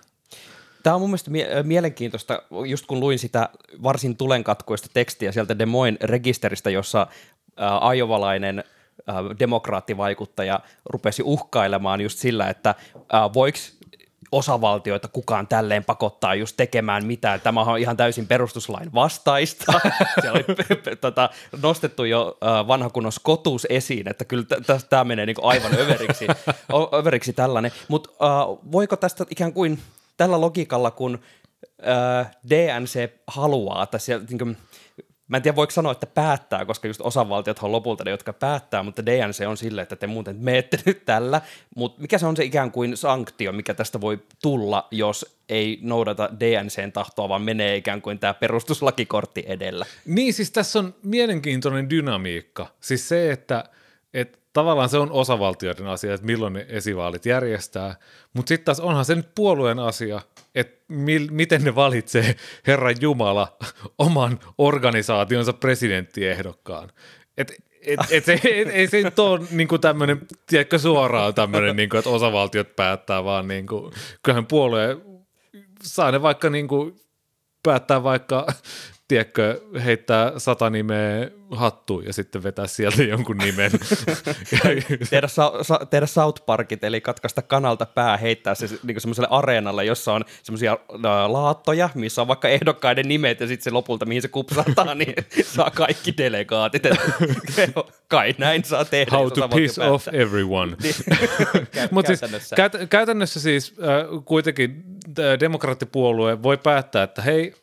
Tämä 0.83 0.95
on 0.95 1.01
mun 1.01 1.11
mielestä 1.11 1.31
mie- 1.31 1.63
mielenkiintoista, 1.63 2.43
just 2.67 2.87
kun 2.87 3.01
luin 3.01 3.19
sitä 3.19 3.49
varsin 3.83 4.17
tulenkatkoista 4.17 4.89
tekstiä 4.95 5.33
sieltä 5.33 5.59
Des 5.59 5.69
Moines 5.69 6.01
rekisteristä, 6.01 6.71
jossa 6.71 7.07
ajovalainen 7.81 8.65
demokraattivaikuttaja 9.39 10.61
rupesi 10.85 11.23
uhkailemaan 11.23 12.01
just 12.01 12.19
sillä, 12.19 12.49
että 12.49 12.75
voiko 13.35 13.59
osavaltioita 14.33 15.09
kukaan 15.09 15.47
tälleen 15.47 15.85
pakottaa 15.85 16.35
just 16.35 16.57
tekemään 16.57 17.07
mitään. 17.07 17.41
Tämä 17.41 17.61
on 17.61 17.79
ihan 17.79 17.97
täysin 17.97 18.27
perustuslain 18.27 18.95
vastaista. 18.95 19.73
Siellä 20.21 20.41
oli 20.49 20.97
tota, 20.97 21.31
nostettu 21.63 22.05
jo 22.05 22.39
uh, 22.63 22.69
vanha 22.69 22.91
kunnon 22.91 23.13
skotus 23.13 23.67
esiin, 23.71 24.09
että 24.09 24.25
kyllä 24.25 24.45
tämä 24.89 25.05
menee 25.05 25.27
niinku 25.27 25.47
aivan 25.47 25.79
överiksi, 25.79 26.27
överiksi 26.95 27.33
tällainen. 27.33 27.73
Mutta 27.89 28.11
uh, 28.11 28.59
voiko 28.73 28.97
tästä 28.97 29.25
ikään 29.31 29.53
kuin 29.53 29.79
tällä 30.17 30.41
logiikalla, 30.41 30.91
kun 30.91 31.19
äh, 31.89 32.31
DNC 32.51 33.11
haluaa, 33.27 33.83
että 33.83 33.99
siellä, 33.99 34.25
niin 34.29 34.39
kuin, 34.39 34.57
mä 35.33 35.37
en 35.37 35.43
tiedä 35.43 35.57
voiko 35.57 35.71
sanoa, 35.71 35.93
että 35.93 36.07
päättää, 36.07 36.65
koska 36.65 36.89
just 36.89 37.01
osavaltiot 37.01 37.59
on 37.63 37.73
lopulta 37.73 38.05
ne, 38.05 38.11
jotka 38.11 38.33
päättää, 38.33 38.83
mutta 38.83 39.07
DNC 39.07 39.47
on 39.49 39.57
silleen, 39.57 39.83
että 39.83 39.97
te 39.97 40.07
muuten 40.07 40.37
meette 40.37 40.79
nyt 40.87 41.05
tällä, 41.05 41.41
mutta 41.77 42.01
mikä 42.01 42.19
se 42.19 42.27
on 42.27 42.37
se 42.37 42.45
ikään 42.45 42.73
kuin 42.73 42.97
sanktio, 42.97 43.53
mikä 43.53 43.75
tästä 43.75 44.01
voi 44.01 44.19
tulla, 44.43 44.89
jos 44.91 45.37
ei 45.49 45.79
noudata 45.83 46.31
DNCn 46.41 46.93
tahtoa, 46.93 47.29
vaan 47.29 47.43
menee 47.43 47.77
ikään 47.77 48.03
kuin 48.03 48.19
tämä 48.19 48.35
perustuslakikortti 48.35 49.45
edellä. 49.47 49.87
Niin, 50.07 50.35
siis 50.35 50.51
tässä 50.51 50.79
on 50.79 50.95
mielenkiintoinen 51.03 51.91
dynamiikka. 51.91 52.67
Siis 52.81 53.09
se, 53.09 53.31
että, 53.31 53.65
että 54.15 54.39
tavallaan 54.53 54.89
se 54.89 54.99
on 54.99 55.11
osavaltioiden 55.11 55.87
asia, 55.87 56.15
että 56.15 56.27
milloin 56.27 56.53
ne 56.53 56.67
esivaalit 56.69 57.27
järjestää, 57.27 57.97
mutta 58.33 58.49
sitten 58.49 58.65
taas 58.65 58.81
onhan 58.81 59.05
se 59.05 59.15
nyt 59.15 59.29
puolueen 59.35 59.79
asia, 59.79 60.21
että 60.55 60.85
mil, 60.89 61.29
miten 61.31 61.65
ne 61.65 61.75
valitsee 61.75 62.37
Herran 62.67 62.97
Jumala 63.01 63.57
oman 63.99 64.41
organisaationsa 64.59 65.53
presidenttiehdokkaan. 65.53 66.91
Et, 67.37 67.53
et, 67.87 68.01
et 68.11 68.25
se, 68.25 68.33
et, 68.33 68.69
ei 68.69 68.87
se 68.87 69.03
nyt 69.03 69.19
ole 69.19 69.41
niinku 69.51 69.79
tämmöinen, 69.79 70.21
tiedätkö, 70.47 70.79
suoraan 70.79 71.35
tämmöinen, 71.35 71.77
niinku, 71.77 71.97
että 71.97 72.11
osavaltiot 72.11 72.77
päättää, 72.77 73.25
vaan 73.25 73.49
niinku, 73.49 73.93
kyllähän 74.23 74.47
puolue 74.47 74.97
saa 75.83 76.11
ne 76.11 76.23
vaikka 76.23 76.51
niinku, 76.51 76.97
päättää 77.63 78.03
vaikka 78.03 78.47
tiedätkö, 79.13 79.61
heittää 79.85 80.33
sata 80.39 80.71
nimeä 80.71 81.31
hattuun 81.51 82.05
ja 82.05 82.13
sitten 82.13 82.43
vetää 82.43 82.67
sieltä 82.67 83.03
jonkun 83.03 83.39
nimen. 83.39 83.71
tehdä, 85.11 85.29
sa- 85.29 85.53
sa- 85.63 85.87
tehdä 85.91 86.07
South 86.07 86.47
Parkit, 86.47 86.85
eli 86.85 87.01
katkaista 87.01 87.43
kanalta 87.43 87.87
pää, 87.87 88.17
heittää 88.17 88.55
se 88.55 88.67
niin 88.83 89.01
semmoiselle 89.01 89.29
areenalle, 89.31 89.85
jossa 89.85 90.13
on 90.13 90.25
semmoisia 90.43 90.79
laattoja, 91.27 91.91
missä 91.95 92.23
on 92.23 92.29
vaikka 92.29 92.49
ehdokkaiden 92.49 93.09
nimet, 93.09 93.41
ja 93.41 93.47
sitten 93.47 93.65
se 93.65 93.71
lopulta, 93.71 94.07
mihin 94.07 94.23
se 94.23 94.29
kupsataan, 94.29 94.99
niin 94.99 95.15
saa 95.57 95.71
kaikki 95.71 96.15
delegaatit. 96.17 96.83
kai 98.09 98.35
näin 98.39 98.65
saa 98.65 98.85
tehdä. 98.85 99.17
How 99.17 99.33
to 99.33 99.49
piss 99.49 99.77
päättää. 99.77 99.93
off 99.93 100.09
everyone. 100.13 100.77
Niin. 100.83 100.95
Mutta 101.91 102.09
siis 102.09 102.21
käytännössä. 102.21 102.57
käytännössä 102.91 103.41
siis 103.41 103.75
äh, 103.81 104.25
kuitenkin 104.25 104.85
äh, 105.19 105.41
demokraattipuolue 105.41 106.43
voi 106.43 106.59
päättää, 106.59 107.03
että 107.03 107.23
hei, 107.23 107.55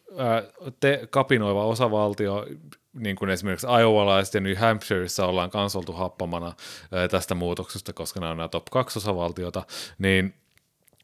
te 0.79 1.07
kapinoiva 1.09 1.65
osavaltio, 1.65 2.45
niin 2.93 3.15
kuin 3.15 3.29
esimerkiksi 3.29 3.67
Iowa 3.79 4.19
ja 4.33 4.41
New 4.41 4.55
Hampshireissa 4.55 5.25
ollaan 5.25 5.49
kansoltu 5.49 5.93
happamana 5.93 6.53
tästä 7.11 7.35
muutoksesta, 7.35 7.93
koska 7.93 8.19
nämä 8.19 8.31
on 8.31 8.37
nämä 8.37 8.47
top 8.47 8.65
2 8.71 8.99
osavaltiota, 8.99 9.63
niin 9.97 10.33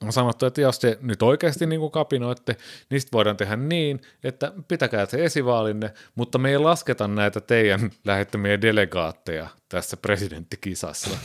on 0.02 0.14
sanottu, 0.14 0.46
että 0.46 0.62
jos 0.62 0.80
te 0.80 0.98
nyt 1.02 1.22
oikeasti 1.22 1.66
niin 1.66 1.80
kuin 1.80 1.92
kapinoitte, 1.92 2.56
niin 2.90 3.02
sitten 3.02 3.18
voidaan 3.18 3.38
tehdä 3.38 3.56
niin, 3.56 4.02
että 4.24 4.52
pitäkää 4.68 5.06
se 5.06 5.26
esivaalinne, 5.26 5.94
mutta 6.16 6.38
me 6.38 6.50
ei 6.50 6.58
lasketa 6.58 7.08
näitä 7.08 7.42
teidän 7.42 7.92
lähettämiä 8.06 8.62
delegaatteja 8.62 9.48
tässä 9.70 9.98
presidenttikisassa. 9.98 11.18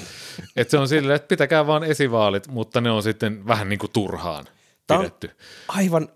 että 0.57 0.70
se 0.70 0.79
on 0.79 0.88
silleen, 0.88 1.16
että 1.16 1.29
pitäkää 1.29 1.66
vaan 1.66 1.85
esivaalit, 1.85 2.48
mutta 2.48 2.81
ne 2.81 2.90
on 2.90 3.03
sitten 3.03 3.46
vähän 3.46 3.68
niin 3.68 3.79
kuin 3.79 3.92
turhaan 3.92 4.44
pidetty. 4.87 5.31
aivan 5.68 6.09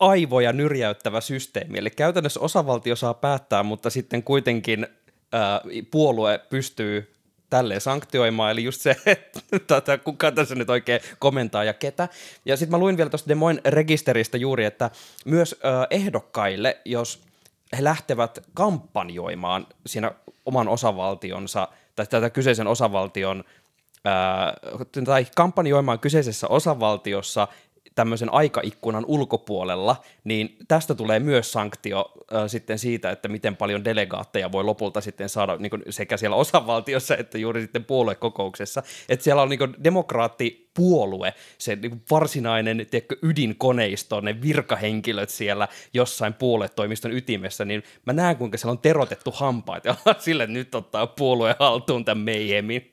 aivoja 0.00 0.52
nyrjäyttävä 0.52 1.20
systeemi. 1.20 1.78
Eli 1.78 1.90
käytännössä 1.90 2.40
osavaltio 2.40 2.96
saa 2.96 3.14
päättää, 3.14 3.62
mutta 3.62 3.90
sitten 3.90 4.22
kuitenkin 4.22 4.86
ää, 5.32 5.60
puolue 5.90 6.40
pystyy 6.50 7.14
tälleen 7.50 7.80
sanktioimaan, 7.80 8.52
eli 8.52 8.64
just 8.64 8.80
se, 8.80 8.90
että 9.06 9.40
tätä, 9.66 9.98
kuka 9.98 10.32
tässä 10.32 10.54
nyt 10.54 10.70
oikein 10.70 11.00
komentaa 11.18 11.64
ja 11.64 11.74
ketä. 11.74 12.08
Ja 12.44 12.56
sitten 12.56 12.70
mä 12.70 12.78
luin 12.78 12.96
vielä 12.96 13.10
tuosta 13.10 13.28
Demoin 13.28 13.60
rekisteristä 13.64 14.38
juuri, 14.38 14.64
että 14.64 14.90
myös 15.24 15.52
ö, 15.52 15.86
ehdokkaille, 15.90 16.80
jos 16.84 17.20
he 17.76 17.84
lähtevät 17.84 18.38
kampanjoimaan 18.54 19.66
siinä 19.86 20.12
oman 20.46 20.68
osavaltionsa, 20.68 21.68
tai 21.96 22.06
tätä 22.06 22.30
kyseisen 22.30 22.66
osavaltion, 22.66 23.44
ö, 24.06 25.04
tai 25.04 25.26
kampanjoimaan 25.36 25.98
kyseisessä 25.98 26.48
osavaltiossa 26.48 27.48
tämmöisen 27.98 28.32
aikaikkunan 28.32 29.04
ulkopuolella, 29.08 29.96
niin 30.24 30.56
tästä 30.68 30.94
tulee 30.94 31.20
myös 31.20 31.52
sanktio 31.52 32.12
äh, 32.34 32.42
sitten 32.46 32.78
siitä, 32.78 33.10
että 33.10 33.28
miten 33.28 33.56
paljon 33.56 33.84
delegaatteja 33.84 34.52
voi 34.52 34.64
lopulta 34.64 35.00
sitten 35.00 35.28
saada 35.28 35.56
niin 35.56 35.70
kuin 35.70 35.82
sekä 35.90 36.16
siellä 36.16 36.36
osavaltiossa 36.36 37.16
että 37.16 37.38
juuri 37.38 37.60
sitten 37.60 37.84
puoluekokouksessa. 37.84 38.82
Että 39.08 39.24
siellä 39.24 39.42
on 39.42 39.48
niin 39.48 39.58
kuin 39.58 39.74
demokraattipuolue, 39.84 41.34
se 41.58 41.76
niin 41.76 41.90
kuin 41.90 42.02
varsinainen 42.10 42.86
tiedätkö, 42.90 43.16
ydinkoneisto, 43.22 44.20
ne 44.20 44.42
virkahenkilöt 44.42 45.30
siellä 45.30 45.68
jossain 45.94 46.34
puoluetoimiston 46.34 47.12
ytimessä, 47.12 47.64
niin 47.64 47.82
mä 48.06 48.12
näen 48.12 48.36
kuinka 48.36 48.58
siellä 48.58 48.72
on 48.72 48.78
terotettu 48.78 49.30
hampaat 49.30 49.84
ja 49.88 49.94
sille 50.18 50.46
nyt 50.46 50.74
ottaa 50.74 51.06
puolue 51.06 51.56
haltuun 51.58 52.04
tämän 52.04 52.24
meijemin. 52.24 52.92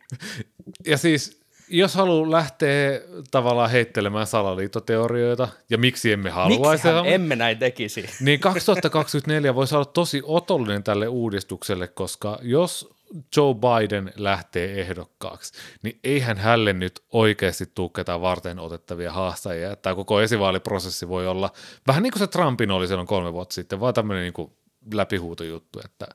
Ja 0.85 0.97
siis 0.97 1.44
jos 1.67 1.95
haluaa 1.95 2.31
lähteä 2.31 3.01
tavallaan 3.31 3.69
heittelemään 3.69 4.27
salaliittoteorioita, 4.27 5.47
ja 5.69 5.77
miksi 5.77 6.11
emme 6.11 6.29
haluaisi... 6.29 6.87
Miksi 6.87 7.13
emme 7.13 7.35
näin 7.35 7.57
tekisi? 7.57 8.05
Niin 8.21 8.39
2024 8.39 9.55
voisi 9.55 9.75
olla 9.75 9.85
tosi 9.85 10.21
otollinen 10.23 10.83
tälle 10.83 11.07
uudistukselle, 11.07 11.87
koska 11.87 12.39
jos 12.41 12.95
Joe 13.37 13.55
Biden 13.55 14.13
lähtee 14.15 14.81
ehdokkaaksi, 14.81 15.53
niin 15.83 15.99
eihän 16.03 16.37
hälle 16.37 16.73
nyt 16.73 17.03
oikeasti 17.11 17.65
tule 17.75 17.89
ketään 17.95 18.21
varten 18.21 18.59
otettavia 18.59 19.11
haastajia. 19.11 19.75
Tämä 19.75 19.95
koko 19.95 20.21
esivaaliprosessi 20.21 21.07
voi 21.07 21.27
olla 21.27 21.51
vähän 21.87 22.03
niin 22.03 22.11
kuin 22.11 22.19
se 22.19 22.27
Trumpin 22.27 22.71
oli 22.71 22.87
silloin 22.87 23.07
kolme 23.07 23.33
vuotta 23.33 23.55
sitten, 23.55 23.79
vaan 23.79 23.93
tämmöinen 23.93 24.23
niin 24.23 24.33
kuin 24.33 24.51
läpihuutojuttu, 24.93 25.81
että 25.85 26.07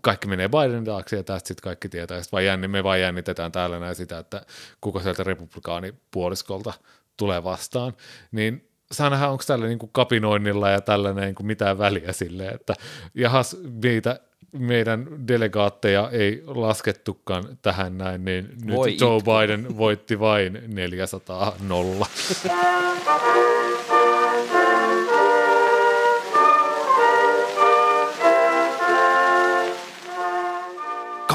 kaikki 0.00 0.28
menee 0.28 0.48
Bidenin 0.48 0.84
taakse 0.84 1.16
ja 1.16 1.22
tästä 1.22 1.48
sitten 1.48 1.62
kaikki 1.62 1.88
tietää. 1.88 2.18
Sitten 2.18 2.32
vaan 2.32 2.44
jänni, 2.44 2.68
me 2.68 2.84
vaan 2.84 3.00
jännitetään 3.00 3.52
täällä 3.52 3.78
näin 3.78 3.94
sitä, 3.94 4.18
että 4.18 4.46
kuka 4.80 5.00
sieltä 5.00 5.22
republikaanipuoliskolta 5.24 6.72
tulee 7.16 7.44
vastaan. 7.44 7.92
Niin 8.32 8.68
saa 8.92 9.10
nähdä, 9.10 9.28
onko 9.28 9.44
tällä 9.46 9.66
niin 9.66 9.78
kuin 9.78 9.90
kapinoinnilla 9.92 10.70
ja 10.70 10.80
tällainen 10.80 11.24
niin 11.24 11.34
kuin 11.34 11.46
mitään 11.46 11.78
väliä 11.78 12.12
sille, 12.12 12.48
että 12.48 12.74
jahas 13.14 13.56
meitä, 13.82 14.20
meidän 14.52 15.28
delegaatteja 15.28 16.10
ei 16.12 16.42
laskettukaan 16.46 17.44
tähän 17.62 17.98
näin, 17.98 18.24
niin 18.24 18.48
Voi 18.66 18.90
nyt 18.90 19.00
Joe 19.00 19.16
itku. 19.16 19.30
Biden 19.30 19.78
voitti 19.78 20.20
vain 20.20 20.62
400 20.66 21.56
nolla. 21.60 22.06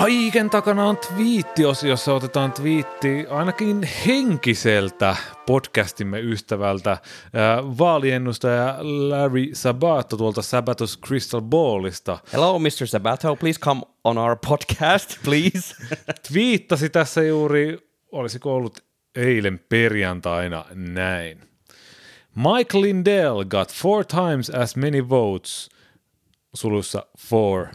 Kaiken 0.08 0.50
takana 0.50 0.86
on 0.86 0.98
twiittiosiossa 0.98 2.13
otetaan 2.13 2.52
twiitti 2.52 3.26
ainakin 3.30 3.88
henkiseltä 4.06 5.15
podcastimme 5.46 6.20
ystävältä 6.20 6.98
vaaliennustaja 7.78 8.76
Larry 8.82 9.50
Sabato 9.54 10.17
tuolta 10.17 10.41
Sabatos 10.41 11.00
Crystal 11.08 11.41
Ballista. 11.41 12.20
Hello 12.34 12.60
Mr. 12.60 12.88
Sabato, 12.88 13.36
please 13.36 13.60
come 13.60 13.82
on 14.04 14.17
our 14.17 14.38
podcast, 14.48 15.24
please. 15.24 15.76
Twiittasi 16.32 16.89
tässä 16.89 17.24
juuri, 17.24 17.78
olisiko 18.12 18.56
ollut 18.56 18.80
eilen 19.15 19.60
perjantaina 19.70 20.65
näin. 20.74 21.41
Mike 22.36 22.82
Lindell 22.82 23.43
got 23.43 23.74
four 23.74 24.06
times 24.06 24.50
as 24.50 24.76
many 24.76 25.10
votes, 25.10 25.70
sulussa 26.54 27.06
four, 27.17 27.67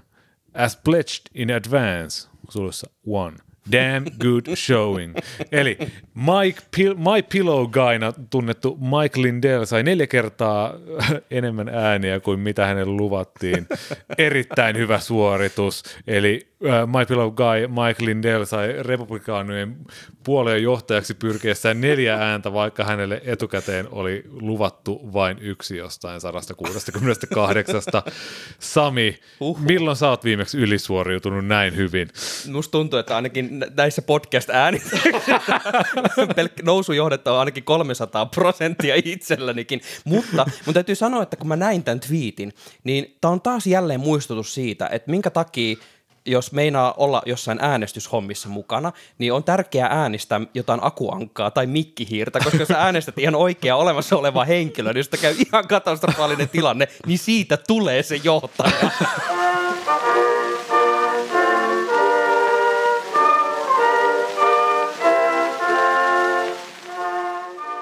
as 0.54 0.76
pledged 0.84 1.22
in 1.34 1.50
advance, 1.50 2.28
sulussa 2.48 2.90
one. 3.06 3.36
Damn 3.72 4.06
good 4.20 4.56
showing. 4.56 5.14
Eli 5.52 5.78
Mike 6.14 6.60
Pil- 6.76 6.94
My 6.96 7.22
Pillow 7.32 7.68
Guyna 7.70 8.12
tunnettu 8.30 8.78
Mike 8.80 9.22
Lindell 9.22 9.64
sai 9.64 9.82
neljä 9.82 10.06
kertaa 10.06 10.74
enemmän 11.30 11.68
ääniä 11.68 12.20
kuin 12.20 12.40
mitä 12.40 12.66
hänelle 12.66 12.92
luvattiin. 12.96 13.66
Erittäin 14.18 14.76
hyvä 14.76 14.98
suoritus. 14.98 15.82
Eli 16.06 16.40
My 16.86 17.06
Pillow 17.08 17.34
Guy 17.34 17.66
Mike 17.68 18.04
Lindell 18.04 18.44
sai 18.44 18.74
republikaanien 18.82 19.76
puolueen 20.24 20.62
johtajaksi 20.62 21.14
pyrkiessään 21.14 21.80
neljä 21.80 22.16
ääntä, 22.16 22.52
vaikka 22.52 22.84
hänelle 22.84 23.22
etukäteen 23.24 23.88
oli 23.90 24.24
luvattu 24.30 25.12
vain 25.12 25.38
yksi 25.40 25.76
jostain 25.76 26.20
168. 26.20 27.82
Sami, 28.58 29.18
Uhuh. 29.40 29.60
milloin 29.60 29.96
sä 29.96 30.08
oot 30.08 30.24
viimeksi 30.24 30.58
ylisuoriutunut 30.58 31.46
näin 31.46 31.76
hyvin? 31.76 32.08
Musta 32.50 32.72
tuntuu, 32.72 32.98
että 32.98 33.16
ainakin 33.16 33.64
näissä 33.76 34.02
podcast-äänityksissä 34.02 35.40
nousu 36.62 36.92
johdettava 36.92 37.38
ainakin 37.38 37.64
300 37.64 38.26
prosenttia 38.26 38.94
itsellänikin. 39.04 39.80
Mutta 40.04 40.46
mun 40.66 40.74
täytyy 40.74 40.94
sanoa, 40.94 41.22
että 41.22 41.36
kun 41.36 41.48
mä 41.48 41.56
näin 41.56 41.84
tämän 41.84 42.00
twiitin, 42.00 42.52
niin 42.84 43.16
tämä 43.20 43.32
on 43.32 43.40
taas 43.40 43.66
jälleen 43.66 44.00
muistutus 44.00 44.54
siitä, 44.54 44.88
että 44.92 45.10
minkä 45.10 45.30
takia 45.30 45.76
jos 46.26 46.52
meinaa 46.52 46.94
olla 46.96 47.22
jossain 47.26 47.58
äänestyshommissa 47.60 48.48
mukana, 48.48 48.92
niin 49.18 49.32
on 49.32 49.44
tärkeää 49.44 49.88
äänestää 49.90 50.40
jotain 50.54 50.80
akuankkaa 50.82 51.50
tai 51.50 51.66
mikkihiirtä, 51.66 52.40
koska 52.44 52.64
sä 52.64 52.78
äänestät 52.78 53.18
ihan 53.18 53.34
oikea 53.34 53.76
olemassa 53.76 54.16
oleva 54.16 54.44
henkilö, 54.44 54.92
niin 54.92 54.98
jos 54.98 55.08
käy 55.20 55.34
ihan 55.46 55.68
katastrofaalinen 55.68 56.48
tilanne, 56.48 56.88
niin 57.06 57.18
siitä 57.18 57.56
tulee 57.56 58.02
se 58.02 58.20
johtaja. 58.24 58.90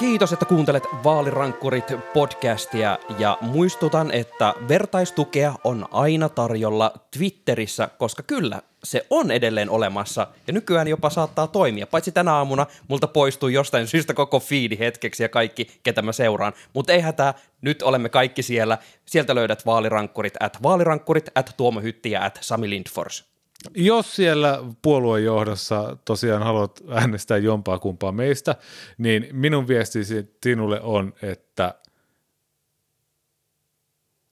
Kiitos, 0.01 0.33
että 0.33 0.45
kuuntelet 0.45 0.85
Vaalirankkurit 1.05 1.85
podcastia 2.15 2.99
ja 3.19 3.39
muistutan, 3.41 4.11
että 4.11 4.55
vertaistukea 4.69 5.55
on 5.65 5.87
aina 5.91 6.29
tarjolla 6.29 6.93
Twitterissä, 7.19 7.89
koska 7.99 8.23
kyllä 8.23 8.63
se 8.85 9.07
on 9.11 9.31
edelleen 9.31 9.71
olemassa 9.71 10.27
ja 10.47 10.53
nykyään 10.53 10.89
jopa 10.89 11.11
saattaa 11.11 11.47
toimia. 11.47 11.87
Paitsi 11.87 12.13
tänä 12.13 12.35
aamuna 12.35 12.67
multa 12.89 13.07
poistui 13.07 13.53
jostain 13.53 13.87
syystä 13.87 14.15
koko 14.15 14.41
fiidi 14.41 14.79
hetkeksi 14.79 15.23
ja 15.23 15.29
kaikki, 15.29 15.81
ketä 15.83 16.03
mä 16.03 16.13
seuraan. 16.13 16.53
Mutta 16.73 16.93
ei 16.93 17.01
hätää, 17.01 17.35
nyt 17.61 17.83
olemme 17.83 18.09
kaikki 18.09 18.43
siellä. 18.43 18.79
Sieltä 19.07 19.35
löydät 19.35 19.67
vaalirankkurit 19.67 20.35
at 20.41 20.63
vaalirankkurit 20.63 21.29
at 21.35 21.55
Tuomo 21.57 21.81
Hytti 21.81 22.11
ja 22.11 22.25
at 22.25 22.39
Sami 22.41 22.71
Lindfors. 22.71 23.30
Jos 23.75 24.17
siellä 24.17 24.59
puoluejohdossa 24.83 25.97
tosiaan 26.05 26.43
haluat 26.43 26.81
äänestää 26.91 27.39
jompaa 27.39 27.79
kumpaa 27.79 28.13
meistä, 28.13 28.57
niin 28.99 29.29
minun 29.33 29.69
viestisi 29.69 30.37
sinulle 30.43 30.81
on, 30.81 31.15
että 31.23 31.75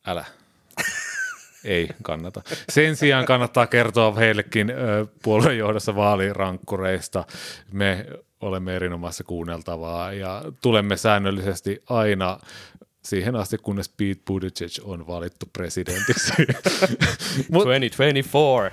älä. 0.06 0.24
Ei 1.64 1.88
kannata. 2.02 2.42
Sen 2.68 2.96
sijaan 2.96 3.24
kannattaa 3.26 3.66
kertoa 3.66 4.14
heillekin 4.14 4.72
puoluejohdossa 5.22 5.96
vaalirankkureista. 5.96 7.24
Me 7.72 8.06
olemme 8.40 8.76
erinomaisessa 8.76 9.24
kuunneltavaa 9.24 10.12
ja 10.12 10.42
tulemme 10.62 10.96
säännöllisesti 10.96 11.82
aina 11.88 12.38
siihen 13.08 13.36
asti, 13.36 13.58
kunnes 13.58 13.88
Pete 13.88 14.20
Buttigieg 14.26 14.70
on 14.82 15.06
valittu 15.06 15.46
presidentiksi. 15.52 16.32
Mut, 17.52 17.64
2024. 17.64 18.70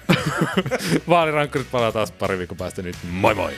Vaalirankkurit 1.09 1.71
palaa 1.71 1.91
taas 1.91 2.11
pari 2.11 2.37
viikon 2.37 2.57
päästä 2.57 2.81
nyt. 2.81 2.95
Moi 3.11 3.35
moi! 3.35 3.53